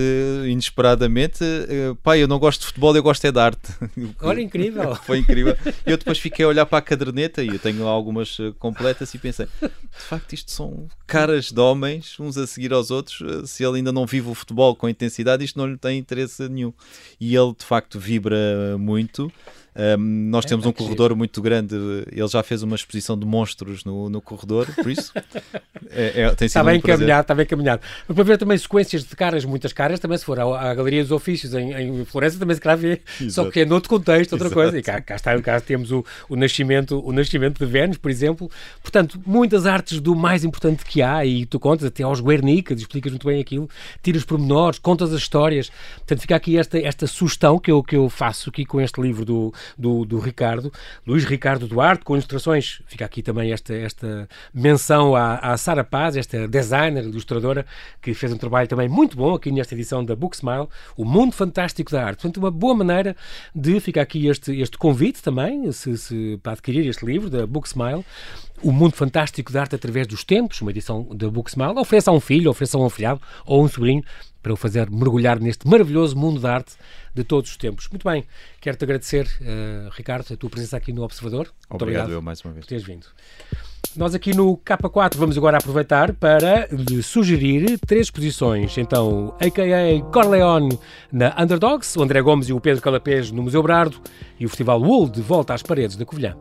inesperadamente: 0.47 1.43
eh, 1.43 1.95
Pai, 2.03 2.23
eu 2.23 2.29
não 2.29 2.39
gosto 2.39 2.61
de 2.61 2.67
futebol, 2.67 2.95
eu 2.95 3.03
gosto 3.03 3.25
é 3.25 3.33
de 3.33 3.39
arte. 3.39 3.73
Olha, 4.23 4.41
incrível! 4.41 4.95
Foi 5.05 5.19
incrível. 5.19 5.57
Eu 5.85 5.97
depois 5.97 6.19
fiquei 6.19 6.45
a 6.45 6.49
olhar 6.49 6.67
para 6.67 6.79
a 6.79 6.83
caderneta 6.83 7.43
e 7.43 7.49
eu 7.49 7.59
tenho 7.59 7.87
algumas 7.87 8.39
eh, 8.39 8.53
completas 8.59 9.13
e 9.15 9.19
pensei: 9.19 9.47
de 9.61 9.71
facto, 9.91 10.33
isto 10.33 10.51
são 10.51 10.89
caras 11.07 11.51
de 11.51 11.61
homens, 11.61 12.19
uns 12.21 12.37
a 12.39 12.47
seguir 12.47 12.73
aos 12.73 12.91
outros. 12.91 13.21
Eh, 13.21 13.47
se 13.47 13.65
ele 13.65 13.79
ainda 13.79 13.93
não 13.93 14.07
vive 14.07 14.29
o 14.29 14.35
futebol 14.35 14.77
com 14.77 14.89
intensidade, 14.89 15.45
isto 15.45 15.59
não 15.59 15.67
lhe 15.67 15.77
tem 15.77 15.99
interesse 15.99 16.49
nenhum. 16.49 16.73
E 17.21 17.35
ele 17.35 17.55
de 17.59 17.65
facto 17.65 17.99
vibra 17.99 18.79
muito. 18.79 19.33
Um, 19.77 20.31
nós 20.31 20.45
é, 20.45 20.49
temos 20.49 20.67
um 20.67 20.73
corredor 20.73 21.17
muito 21.17 21.43
grande, 21.43 21.75
ele 22.13 22.29
já 22.29 22.43
fez 22.45 22.63
uma 22.63 22.77
exposição 22.77 23.19
de 23.19 23.27
monstros 23.27 23.85
no, 23.85 24.09
no 24.09 24.21
corredor, 24.21 24.67
por 24.73 24.89
isso 24.89 25.13
é, 25.91 26.23
é, 26.23 26.29
tem 26.29 26.47
sido 26.49 26.61
está 26.61 26.65
bem 26.65 26.75
um 26.75 26.79
encaminhado, 26.79 27.23
está 27.23 27.35
bem 27.35 27.45
encaminhado. 27.45 27.83
Mas 28.07 28.15
para 28.15 28.25
ver 28.25 28.39
também 28.39 28.57
sequências 28.57 29.03
de 29.03 29.17
caras, 29.17 29.45
muitas 29.45 29.73
caras, 29.73 29.99
também 29.99 30.17
se 30.17 30.25
for 30.25 30.39
à, 30.39 30.71
à 30.71 30.75
Galeria 30.75 31.03
dos 31.03 31.11
Ofícios 31.11 31.55
em, 31.55 31.73
em 31.73 32.05
Florença, 32.05 32.39
também 32.39 32.55
se 32.55 32.61
calhar 32.61 32.79
vê, 32.79 33.01
só 33.29 33.51
que 33.51 33.61
é 33.61 33.65
noutro 33.65 33.89
contexto, 33.91 34.35
outra 34.35 34.47
Exato. 34.47 34.61
coisa. 34.61 34.79
E 34.79 34.83
cá, 34.83 35.01
cá, 35.01 35.17
está, 35.17 35.43
cá 35.43 35.61
temos 35.61 35.91
o, 35.91 36.05
o, 36.29 36.37
nascimento, 36.37 37.05
o 37.05 37.13
nascimento 37.13 37.59
de 37.59 37.67
Vênus, 37.67 37.99
por 37.99 38.11
exemplo. 38.11 38.49
Portanto, 38.81 39.21
muitas 39.27 39.67
artes 39.67 40.01
do 40.01 40.15
mais 40.15 40.45
importante 40.45 40.85
que 40.85 41.03
há, 41.03 41.27
e 41.27 41.47
tu 41.47 41.59
contas 41.59 41.87
até 41.87 42.05
aos 42.05 42.21
Guernica, 42.21 42.75
explicas 42.75 43.11
muito 43.11 43.27
bem 43.27 43.41
aquilo, 43.41 43.69
tiras 44.03 44.25
pormenores, 44.25 44.79
contas 44.79 45.13
as 45.13 45.21
histórias. 45.21 45.71
Portanto, 45.97 46.21
fica 46.21 46.37
aqui 46.37 46.57
esta, 46.57 46.79
esta 46.79 47.09
sugestão 47.09 47.59
que 47.59 47.73
eu, 47.73 47.83
que 47.83 47.97
eu 47.97 48.09
faço 48.09 48.51
aqui 48.51 48.65
com 48.65 48.81
este 48.81 49.01
livro 49.01 49.25
do 49.25 49.53
do, 49.77 50.05
do 50.05 50.19
Ricardo, 50.19 50.73
Luís 51.07 51.25
Ricardo 51.25 51.67
Duarte, 51.67 52.05
com 52.05 52.15
ilustrações. 52.15 52.81
Fica 52.87 53.05
aqui 53.05 53.23
também 53.23 53.53
esta, 53.53 53.75
esta 53.75 54.29
menção 54.53 55.15
à, 55.15 55.37
à 55.37 55.57
Sara 55.57 55.85
Paz, 55.85 56.17
esta 56.17 56.47
designer, 56.49 57.05
ilustradora, 57.05 57.67
que 58.01 58.15
fez 58.15 58.33
um 58.33 58.37
trabalho 58.37 58.69
também 58.69 58.89
muito 58.89 59.17
bom 59.17 59.35
aqui 59.35 59.51
nesta 59.51 59.75
edição 59.75 60.05
da 60.05 60.15
Book 60.15 60.37
Smile, 60.37 60.69
O 60.97 61.05
Mundo 61.05 61.33
Fantástico 61.33 61.91
da 61.91 62.05
Arte. 62.05 62.23
Portanto, 62.23 62.39
uma 62.39 62.51
boa 62.51 62.75
maneira 62.75 63.17
de 63.55 63.81
ficar 63.81 64.03
aqui 64.03 64.27
este, 64.27 64.59
este 64.61 64.79
convite 64.79 65.23
também, 65.23 65.71
se, 65.73 65.97
se, 65.99 66.39
para 66.43 66.53
adquirir 66.53 66.87
este 66.89 67.05
livro 67.05 67.31
da 67.31 67.47
Book 67.47 67.67
Smile. 67.69 68.05
O 68.63 68.73
Mundo 68.73 68.95
Fantástico 68.95 69.53
da 69.53 69.63
Arte 69.63 69.75
através 69.75 70.07
dos 70.07 70.25
Tempos, 70.25 70.61
uma 70.61 70.71
edição 70.71 71.07
da 71.15 71.29
Book 71.29 71.51
Smile. 71.51 71.79
Ofereça 71.79 72.11
a 72.11 72.15
um 72.15 72.21
filho, 72.21 72.51
ofereça 72.51 72.79
a 72.79 72.81
um 72.81 72.87
afilhado 72.87 73.21
ou 73.45 73.63
um 73.63 73.69
sobrinho 73.69 74.03
para 74.45 74.53
o 74.53 74.57
fazer 74.57 74.91
mergulhar 74.91 75.41
neste 75.41 75.67
maravilhoso 75.67 76.15
mundo 76.15 76.39
da 76.39 76.53
arte 76.53 76.75
de 77.15 77.25
todos 77.25 77.51
os 77.51 77.57
tempos. 77.57 77.89
Muito 77.89 78.07
bem, 78.07 78.27
quero-te 78.61 78.85
agradecer, 78.85 79.27
uh, 79.41 79.89
Ricardo, 79.91 80.31
a 80.31 80.37
tua 80.37 80.51
presença 80.51 80.77
aqui 80.77 80.93
no 80.93 81.03
Observador. 81.03 81.51
Obrigado, 81.71 81.83
obrigado 81.83 82.13
eu 82.13 82.21
mais 82.21 82.43
uma 82.43 82.53
vez. 82.53 82.67
por 82.67 82.69
teres 82.69 82.85
vindo. 82.85 83.07
Nós 83.97 84.13
aqui 84.13 84.35
no 84.35 84.57
K4 84.57 85.17
vamos 85.17 85.39
agora 85.39 85.59
aproveitar 85.59 86.13
para 86.13 86.67
lhe 86.73 87.01
sugerir 87.01 87.79
três 87.79 88.07
exposições. 88.07 88.77
Então, 88.77 89.33
a.k.a. 89.41 90.03
Corleone 90.11 90.77
na 91.13 91.33
Underdogs, 91.41 91.97
o 91.97 92.03
André 92.03 92.21
Gomes 92.21 92.49
e 92.49 92.53
o 92.53 92.61
Pedro 92.61 92.83
Calapés 92.83 93.31
no 93.31 93.41
Museu 93.41 93.63
Brardo 93.63 94.01
e 94.39 94.45
o 94.45 94.49
Festival 94.49 94.81
Wool 94.81 95.09
de 95.09 95.23
volta 95.23 95.55
às 95.55 95.63
paredes 95.63 95.97
da 95.97 96.05
Covilhã. 96.05 96.35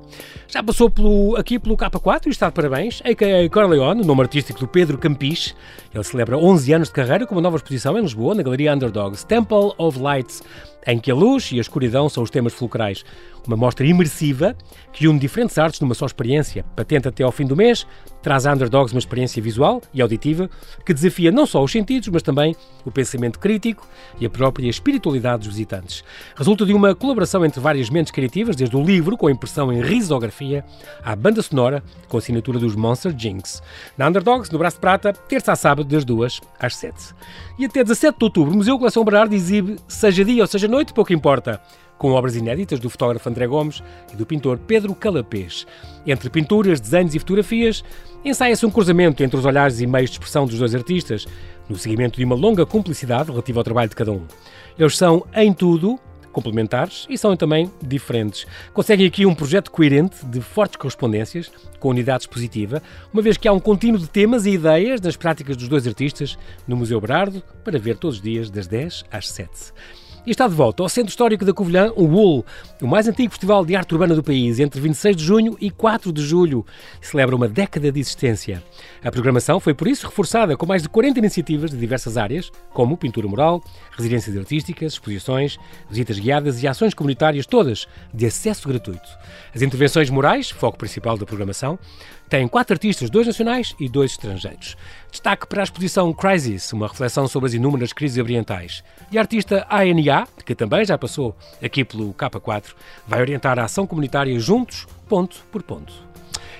Já 0.47 0.63
passou 0.63 0.89
pelo, 0.89 1.35
aqui 1.35 1.59
pelo 1.59 1.77
K4 1.77 2.25
e 2.25 2.29
está 2.29 2.47
de 2.47 2.53
parabéns. 2.53 3.03
A.k.a. 3.05 3.47
Corleone, 3.49 4.03
nome 4.03 4.21
artístico 4.21 4.59
do 4.59 4.67
Pedro 4.67 4.97
Campis. 4.97 5.55
Ele 5.93 6.03
celebra 6.03 6.35
11 6.35 6.73
anos 6.73 6.87
de 6.87 6.93
carreira 6.95 7.27
com 7.27 7.35
uma 7.35 7.41
nova 7.41 7.57
exposição 7.57 7.95
em 7.99 8.01
Lisboa, 8.01 8.33
na 8.33 8.41
Galeria 8.41 8.73
Underdogs, 8.73 9.23
Temple 9.23 9.73
of 9.77 9.99
Lights, 9.99 10.41
em 10.85 10.99
que 10.99 11.11
a 11.11 11.15
luz 11.15 11.51
e 11.51 11.57
a 11.57 11.61
escuridão 11.61 12.09
são 12.09 12.23
os 12.23 12.29
temas 12.29 12.53
fulcrais. 12.53 13.03
Uma 13.45 13.57
mostra 13.57 13.85
imersiva 13.85 14.55
que 14.93 15.07
une 15.07 15.19
diferentes 15.19 15.57
artes 15.57 15.81
numa 15.81 15.93
só 15.93 16.05
experiência. 16.05 16.63
Patente 16.75 17.07
até 17.07 17.23
ao 17.23 17.31
fim 17.31 17.45
do 17.45 17.55
mês, 17.55 17.85
traz 18.21 18.45
a 18.45 18.53
Underdogs 18.53 18.93
uma 18.93 18.99
experiência 18.99 19.41
visual 19.41 19.81
e 19.93 20.01
auditiva 20.01 20.49
que 20.85 20.93
desafia 20.93 21.31
não 21.31 21.45
só 21.45 21.61
os 21.61 21.71
sentidos, 21.71 22.07
mas 22.07 22.21
também 22.21 22.55
o 22.85 22.91
pensamento 22.91 23.39
crítico 23.39 23.85
e 24.19 24.25
a 24.25 24.29
própria 24.29 24.69
espiritualidade 24.69 25.39
dos 25.39 25.47
visitantes. 25.47 26.03
Resulta 26.35 26.65
de 26.65 26.73
uma 26.73 26.95
colaboração 26.95 27.45
entre 27.45 27.59
várias 27.59 27.89
mentes 27.89 28.11
criativas, 28.11 28.55
desde 28.55 28.77
o 28.77 28.83
livro, 28.83 29.17
com 29.17 29.29
impressão 29.29 29.73
em 29.73 29.81
risografia, 29.81 30.63
à 31.03 31.15
banda 31.15 31.41
sonora, 31.41 31.83
com 32.07 32.17
assinatura 32.17 32.59
dos 32.59 32.75
Monster 32.75 33.13
Jinx. 33.17 33.61
Na 33.97 34.07
Underdogs, 34.07 34.51
no 34.51 34.57
Braço 34.57 34.77
de 34.77 34.81
Prata, 34.81 35.11
terça 35.11 35.51
a 35.51 35.55
sábado, 35.55 35.87
das 35.87 36.05
2 36.05 36.39
às 36.59 36.75
7. 36.77 37.13
E 37.59 37.65
até 37.65 37.83
17 37.83 38.17
de 38.17 38.23
outubro, 38.23 38.53
o 38.53 38.57
Museu 38.57 38.77
Coleção 38.77 39.03
Berardo 39.03 39.35
exibe, 39.35 39.77
seja 39.87 40.23
dia 40.23 40.43
ou 40.43 40.47
seja 40.47 40.67
noite, 40.73 40.91
pouco 40.91 41.13
importa 41.13 41.61
com 41.99 42.13
obras 42.13 42.35
inéditas 42.35 42.79
do 42.79 42.89
fotógrafo 42.89 43.29
André 43.29 43.45
Gomes 43.45 43.83
e 44.11 44.15
do 44.15 44.25
pintor 44.25 44.57
Pedro 44.57 44.95
Calapês. 44.95 45.67
Entre 46.05 46.31
pinturas, 46.31 46.81
desenhos 46.81 47.13
e 47.13 47.19
fotografias, 47.19 47.83
ensaia-se 48.25 48.65
um 48.65 48.71
cruzamento 48.71 49.23
entre 49.23 49.37
os 49.37 49.45
olhares 49.45 49.79
e 49.79 49.85
meios 49.85 50.09
de 50.09 50.15
expressão 50.15 50.47
dos 50.47 50.57
dois 50.57 50.73
artistas, 50.73 51.27
no 51.69 51.77
seguimento 51.77 52.17
de 52.17 52.25
uma 52.25 52.35
longa 52.35 52.65
cumplicidade 52.65 53.29
relativa 53.29 53.59
ao 53.59 53.63
trabalho 53.63 53.87
de 53.87 53.95
cada 53.95 54.11
um. 54.11 54.25
Eles 54.77 54.97
são, 54.97 55.23
em 55.35 55.53
tudo, 55.53 55.99
complementares 56.31 57.05
e 57.07 57.19
são 57.19 57.37
também 57.37 57.71
diferentes. 57.79 58.47
Conseguem 58.73 59.05
aqui 59.05 59.27
um 59.27 59.35
projeto 59.35 59.69
coerente 59.69 60.25
de 60.25 60.41
fortes 60.41 60.77
correspondências, 60.77 61.51
com 61.79 61.89
unidade 61.89 62.23
expositiva, 62.23 62.81
uma 63.13 63.21
vez 63.21 63.37
que 63.37 63.47
há 63.47 63.53
um 63.53 63.59
contínuo 63.59 63.99
de 63.99 64.09
temas 64.09 64.47
e 64.47 64.49
ideias 64.49 64.99
nas 64.99 65.15
práticas 65.15 65.55
dos 65.55 65.67
dois 65.67 65.87
artistas 65.87 66.35
no 66.67 66.75
Museu 66.75 66.99
Berardo, 66.99 67.43
para 67.63 67.77
ver 67.77 67.95
todos 67.95 68.17
os 68.17 68.23
dias 68.23 68.49
das 68.49 68.65
10 68.65 69.05
às 69.11 69.29
7. 69.29 69.71
E 70.25 70.31
está 70.31 70.47
de 70.47 70.55
volta 70.55 70.81
ao 70.81 70.87
Centro 70.87 71.09
Histórico 71.09 71.43
da 71.43 71.51
Covilhã, 71.51 71.91
o 71.97 72.05
WUL, 72.05 72.45
o 72.81 72.87
mais 72.87 73.09
antigo 73.09 73.29
festival 73.29 73.65
de 73.65 73.75
arte 73.75 73.93
urbana 73.93 74.15
do 74.15 74.23
país, 74.23 74.57
entre 74.57 74.79
26 74.79 75.17
de 75.17 75.23
junho 75.23 75.57
e 75.59 75.69
4 75.69 76.13
de 76.13 76.21
julho. 76.21 76.65
Celebra 77.01 77.35
uma 77.35 77.45
década 77.45 77.91
de 77.91 77.99
existência. 77.99 78.63
A 79.03 79.11
programação 79.11 79.59
foi, 79.59 79.73
por 79.73 79.85
isso, 79.85 80.07
reforçada 80.07 80.55
com 80.55 80.65
mais 80.65 80.81
de 80.81 80.87
40 80.87 81.19
iniciativas 81.19 81.71
de 81.71 81.77
diversas 81.77 82.15
áreas, 82.15 82.49
como 82.71 82.95
pintura 82.95 83.27
mural, 83.27 83.61
residências 83.97 84.37
artísticas, 84.37 84.93
exposições, 84.93 85.57
visitas 85.89 86.17
guiadas 86.17 86.63
e 86.63 86.69
ações 86.69 86.93
comunitárias, 86.93 87.45
todas 87.45 87.85
de 88.13 88.25
acesso 88.25 88.69
gratuito. 88.69 89.09
As 89.53 89.61
intervenções 89.61 90.09
morais, 90.09 90.49
foco 90.49 90.77
principal 90.77 91.17
da 91.17 91.25
programação, 91.25 91.77
têm 92.29 92.47
quatro 92.47 92.73
artistas, 92.73 93.09
dois 93.09 93.27
nacionais 93.27 93.75
e 93.77 93.89
dois 93.89 94.11
estrangeiros. 94.11 94.77
Destaque 95.13 95.45
para 95.45 95.61
a 95.61 95.63
exposição 95.63 96.11
Crisis, 96.11 96.73
uma 96.73 96.87
reflexão 96.87 97.27
sobre 97.27 97.45
as 97.45 97.53
inúmeras 97.53 97.93
crises 97.93 98.17
ambientais. 98.17 98.83
E 99.11 99.17
a 99.19 99.21
artista 99.21 99.63
ANA, 99.69 100.27
que 100.43 100.55
também 100.55 100.83
já 100.83 100.97
passou 100.97 101.35
aqui 101.63 101.85
pelo 101.85 102.15
K4, 102.15 102.73
vai 103.07 103.21
orientar 103.21 103.59
a 103.59 103.65
ação 103.65 103.85
comunitária 103.85 104.37
juntos, 104.39 104.87
ponto 105.07 105.45
por 105.51 105.61
ponto. 105.61 105.93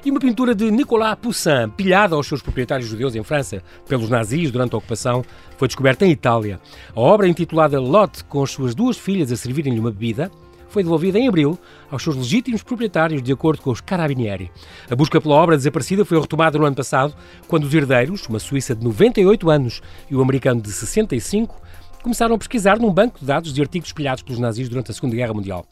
E 0.06 0.12
uma 0.12 0.20
pintura 0.20 0.54
de 0.54 0.70
Nicolas 0.70 1.16
Poussin, 1.16 1.68
pilhada 1.76 2.14
aos 2.14 2.28
seus 2.28 2.44
proprietários 2.44 2.88
judeus 2.88 3.16
em 3.16 3.24
França 3.24 3.64
pelos 3.88 4.08
nazis 4.08 4.52
durante 4.52 4.76
a 4.76 4.78
ocupação, 4.78 5.26
foi 5.58 5.68
descoberta 5.68 6.06
em 6.06 6.12
Itália. 6.12 6.60
A 6.96 7.00
obra 7.00 7.28
intitulada 7.28 7.82
Lot, 7.82 8.24
com 8.26 8.44
as 8.44 8.52
suas 8.52 8.76
duas 8.76 8.98
filhas 8.98 9.32
a 9.32 9.36
servirem-lhe 9.36 9.80
uma 9.80 9.90
bebida, 9.90 10.30
foi 10.74 10.82
devolvida 10.82 11.20
em 11.20 11.28
abril 11.28 11.58
aos 11.92 12.02
seus 12.02 12.16
legítimos 12.16 12.64
proprietários, 12.64 13.22
de 13.22 13.32
acordo 13.32 13.62
com 13.62 13.70
os 13.70 13.80
Carabinieri. 13.80 14.52
A 14.90 14.96
busca 14.96 15.22
pela 15.22 15.36
obra 15.36 15.56
desaparecida 15.56 16.04
foi 16.04 16.20
retomada 16.20 16.58
no 16.58 16.66
ano 16.66 16.76
passado, 16.76 17.14
quando 17.48 17.66
os 17.66 17.74
herdeiros, 17.74 18.28
uma 18.28 18.40
suíça 18.40 18.76
de 18.76 18.84
98 18.84 19.52
anos 19.52 19.82
e 20.10 20.16
um 20.16 20.22
americano 20.22 20.60
de 20.60 20.72
65, 20.72 21.62
começaram 22.02 22.34
a 22.34 22.38
pesquisar 22.40 22.80
num 22.80 22.92
banco 22.92 23.20
de 23.20 23.26
dados 23.26 23.54
de 23.54 23.62
artigos 23.62 23.90
espelhados 23.90 24.24
pelos 24.24 24.40
nazis 24.40 24.68
durante 24.68 24.90
a 24.90 24.94
Segunda 24.96 25.16
Guerra 25.16 25.34
Mundial 25.34 25.64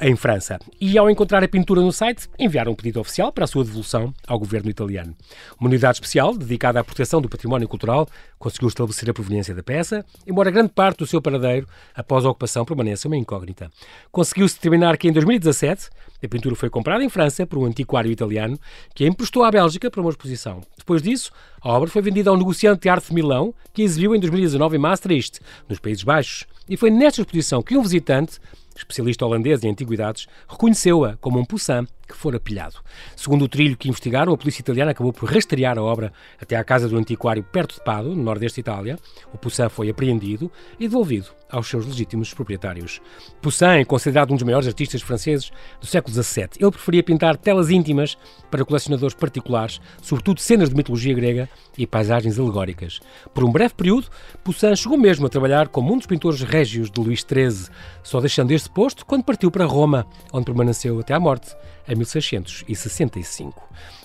em 0.00 0.16
França. 0.16 0.58
E 0.80 0.96
ao 0.96 1.10
encontrar 1.10 1.44
a 1.44 1.48
pintura 1.48 1.80
no 1.80 1.92
site, 1.92 2.28
enviaram 2.38 2.72
um 2.72 2.74
pedido 2.74 3.00
oficial 3.00 3.32
para 3.32 3.44
a 3.44 3.46
sua 3.46 3.64
devolução 3.64 4.14
ao 4.26 4.38
governo 4.38 4.70
italiano. 4.70 5.14
Uma 5.58 5.68
unidade 5.68 5.96
especial, 5.96 6.36
dedicada 6.36 6.80
à 6.80 6.84
proteção 6.84 7.20
do 7.20 7.28
património 7.28 7.68
cultural, 7.68 8.08
conseguiu 8.38 8.68
estabelecer 8.68 9.10
a 9.10 9.14
proveniência 9.14 9.54
da 9.54 9.62
peça, 9.62 10.04
embora 10.26 10.50
grande 10.50 10.70
parte 10.70 10.98
do 10.98 11.06
seu 11.06 11.20
paradeiro, 11.20 11.66
após 11.94 12.24
a 12.24 12.30
ocupação, 12.30 12.64
permaneça 12.64 13.08
uma 13.08 13.16
incógnita. 13.16 13.70
Conseguiu-se 14.10 14.54
determinar 14.54 14.96
que 14.96 15.08
em 15.08 15.12
2017 15.12 15.90
a 16.22 16.28
pintura 16.28 16.54
foi 16.54 16.68
comprada 16.68 17.02
em 17.02 17.08
França 17.08 17.46
por 17.46 17.58
um 17.58 17.64
antiquário 17.64 18.10
italiano 18.10 18.58
que 18.94 19.04
a 19.04 19.06
emprestou 19.06 19.42
à 19.44 19.50
Bélgica 19.50 19.90
para 19.90 20.00
uma 20.00 20.10
exposição. 20.10 20.60
Depois 20.76 21.02
disso, 21.02 21.30
a 21.60 21.70
obra 21.70 21.88
foi 21.88 22.02
vendida 22.02 22.30
a 22.30 22.32
um 22.32 22.36
negociante 22.36 22.82
de 22.82 22.88
arte 22.88 23.08
de 23.08 23.14
Milão 23.14 23.54
que 23.72 23.82
exibiu 23.82 24.14
em 24.14 24.20
2019 24.20 24.76
em 24.76 24.80
Maastricht, 24.80 25.40
nos 25.68 25.78
Países 25.78 26.02
Baixos. 26.02 26.46
E 26.68 26.76
foi 26.76 26.90
nesta 26.90 27.20
exposição 27.20 27.62
que 27.62 27.76
um 27.76 27.82
visitante 27.82 28.38
especialista 28.76 29.24
holandês 29.24 29.62
em 29.64 29.70
antiguidades, 29.70 30.26
reconheceu-a 30.48 31.16
como 31.16 31.38
um 31.38 31.44
Poussin 31.44 31.86
que 32.10 32.16
fora 32.16 32.40
pilhado. 32.40 32.76
Segundo 33.16 33.44
o 33.44 33.48
trilho 33.48 33.76
que 33.76 33.88
investigaram, 33.88 34.32
a 34.32 34.36
polícia 34.36 34.60
italiana 34.60 34.90
acabou 34.90 35.12
por 35.12 35.30
rastrear 35.30 35.78
a 35.78 35.82
obra 35.82 36.12
até 36.40 36.56
à 36.56 36.64
casa 36.64 36.88
do 36.88 36.96
antiquário 36.96 37.42
perto 37.42 37.76
de 37.76 37.84
Pado, 37.84 38.14
no 38.14 38.22
nordeste 38.22 38.56
de 38.56 38.60
Itália. 38.60 38.98
O 39.32 39.38
Poussin 39.38 39.68
foi 39.68 39.88
apreendido 39.88 40.50
e 40.78 40.88
devolvido 40.88 41.28
aos 41.50 41.68
seus 41.68 41.86
legítimos 41.86 42.32
proprietários. 42.32 43.00
Poussin 43.40 43.80
é 43.80 43.84
considerado 43.84 44.32
um 44.32 44.36
dos 44.36 44.42
maiores 44.42 44.68
artistas 44.68 45.02
franceses 45.02 45.50
do 45.80 45.86
século 45.86 46.14
XVII. 46.14 46.48
Ele 46.58 46.70
preferia 46.70 47.02
pintar 47.02 47.36
telas 47.36 47.70
íntimas 47.70 48.16
para 48.50 48.64
colecionadores 48.64 49.14
particulares, 49.14 49.80
sobretudo 50.02 50.40
cenas 50.40 50.70
de 50.70 50.76
mitologia 50.76 51.14
grega 51.14 51.48
e 51.76 51.86
paisagens 51.86 52.38
alegóricas. 52.38 53.00
Por 53.34 53.44
um 53.44 53.52
breve 53.52 53.74
período, 53.74 54.08
Poussin 54.44 54.74
chegou 54.76 54.98
mesmo 54.98 55.26
a 55.26 55.28
trabalhar 55.28 55.68
como 55.68 55.92
um 55.92 55.98
dos 55.98 56.06
pintores 56.06 56.40
régios 56.42 56.90
de 56.90 57.00
Luís 57.00 57.20
XIII, 57.20 57.70
só 58.02 58.20
deixando 58.20 58.52
este 58.52 58.70
posto 58.70 59.04
quando 59.06 59.24
partiu 59.24 59.50
para 59.50 59.64
Roma, 59.64 60.06
onde 60.32 60.46
permaneceu 60.46 60.98
até 61.00 61.14
à 61.14 61.20
morte, 61.20 61.54
em 61.88 61.96
1665. 62.00 63.62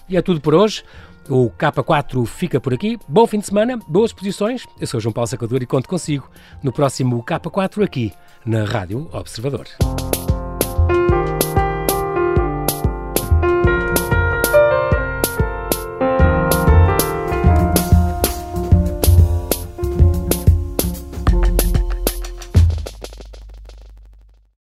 E 0.08 0.18
é 0.18 0.22
tudo 0.22 0.40
por 0.42 0.54
hoje. 0.54 0.84
O 1.28 1.50
K4 1.50 2.26
fica 2.28 2.60
por 2.60 2.74
aqui. 2.74 3.00
Bom 3.08 3.26
fim 3.26 3.40
de 3.40 3.48
semana, 3.48 3.80
boas 3.88 4.12
exposições. 4.12 4.64
Eu 4.80 4.86
sou 4.86 5.00
João 5.00 5.14
Paulo 5.14 5.28
Sacador 5.28 5.62
e 5.64 5.66
conto 5.66 5.90
consigo 5.90 6.30
no 6.62 6.72
próximo 6.72 7.24
K4 7.24 7.84
aqui 7.84 8.14
na 8.46 8.64
Rádio 8.64 9.10
Observador. 9.12 9.66